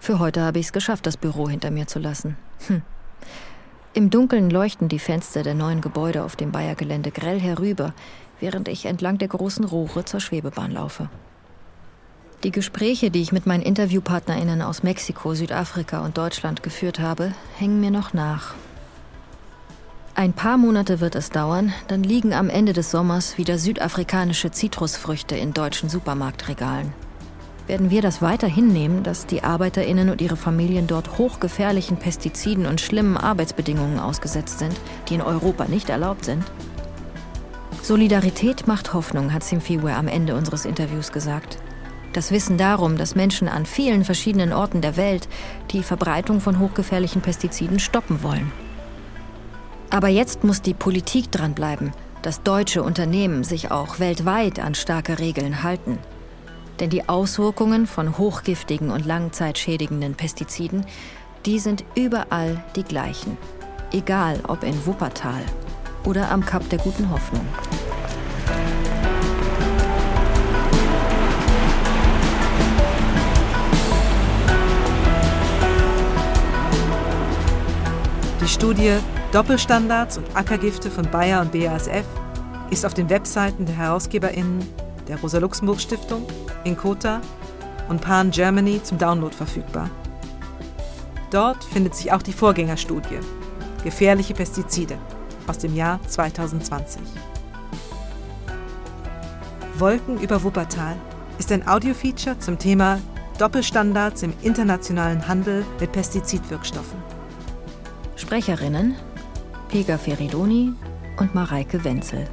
[0.00, 2.38] Für heute habe ich es geschafft, das Büro hinter mir zu lassen.
[2.68, 2.80] Hm.
[3.92, 7.92] Im Dunkeln leuchten die Fenster der neuen Gebäude auf dem Bayer-Gelände grell herüber,
[8.40, 11.10] während ich entlang der großen Rohre zur Schwebebahn laufe.
[12.42, 17.80] Die Gespräche, die ich mit meinen InterviewpartnerInnen aus Mexiko, Südafrika und Deutschland geführt habe, hängen
[17.80, 18.54] mir noch nach.
[20.14, 25.36] Ein paar Monate wird es dauern, dann liegen am Ende des Sommers wieder südafrikanische Zitrusfrüchte
[25.36, 26.92] in deutschen Supermarktregalen
[27.66, 32.80] werden wir das weiter hinnehmen, dass die Arbeiterinnen und ihre Familien dort hochgefährlichen Pestiziden und
[32.80, 34.74] schlimmen Arbeitsbedingungen ausgesetzt sind,
[35.08, 36.44] die in Europa nicht erlaubt sind?
[37.82, 41.58] Solidarität macht Hoffnung, hat Simfiwe am Ende unseres Interviews gesagt.
[42.16, 45.28] Das Wissen darum, dass Menschen an vielen verschiedenen Orten der Welt
[45.72, 48.50] die Verbreitung von hochgefährlichen Pestiziden stoppen wollen.
[49.90, 51.92] Aber jetzt muss die Politik dranbleiben,
[52.22, 55.98] dass deutsche Unternehmen sich auch weltweit an starke Regeln halten.
[56.80, 60.86] Denn die Auswirkungen von hochgiftigen und langzeitschädigenden Pestiziden,
[61.44, 63.36] die sind überall die gleichen.
[63.92, 65.42] Egal ob in Wuppertal
[66.06, 67.46] oder am Kap der Guten Hoffnung.
[78.46, 78.98] Die Studie
[79.32, 82.04] Doppelstandards und Ackergifte von Bayer und BASF
[82.70, 84.64] ist auf den Webseiten der HerausgeberInnen
[85.08, 86.24] der Rosa-Luxemburg-Stiftung,
[86.62, 87.20] Inkota
[87.88, 89.90] und Pan Germany zum Download verfügbar.
[91.32, 93.18] Dort findet sich auch die Vorgängerstudie
[93.82, 94.96] Gefährliche Pestizide
[95.48, 97.02] aus dem Jahr 2020.
[99.76, 100.94] Wolken über Wuppertal
[101.40, 103.00] ist ein Audiofeature zum Thema
[103.38, 107.15] Doppelstandards im internationalen Handel mit Pestizidwirkstoffen.
[108.26, 108.96] Sprecherinnen
[109.68, 110.72] Pega Feridoni
[111.20, 112.26] und Mareike Wenzel.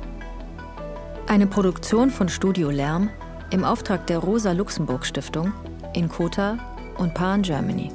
[1.27, 3.11] Eine Produktion von Studio Lärm
[3.51, 5.53] im Auftrag der Rosa Luxemburg Stiftung
[5.93, 6.57] in Kota
[6.97, 7.91] und Pan Germany.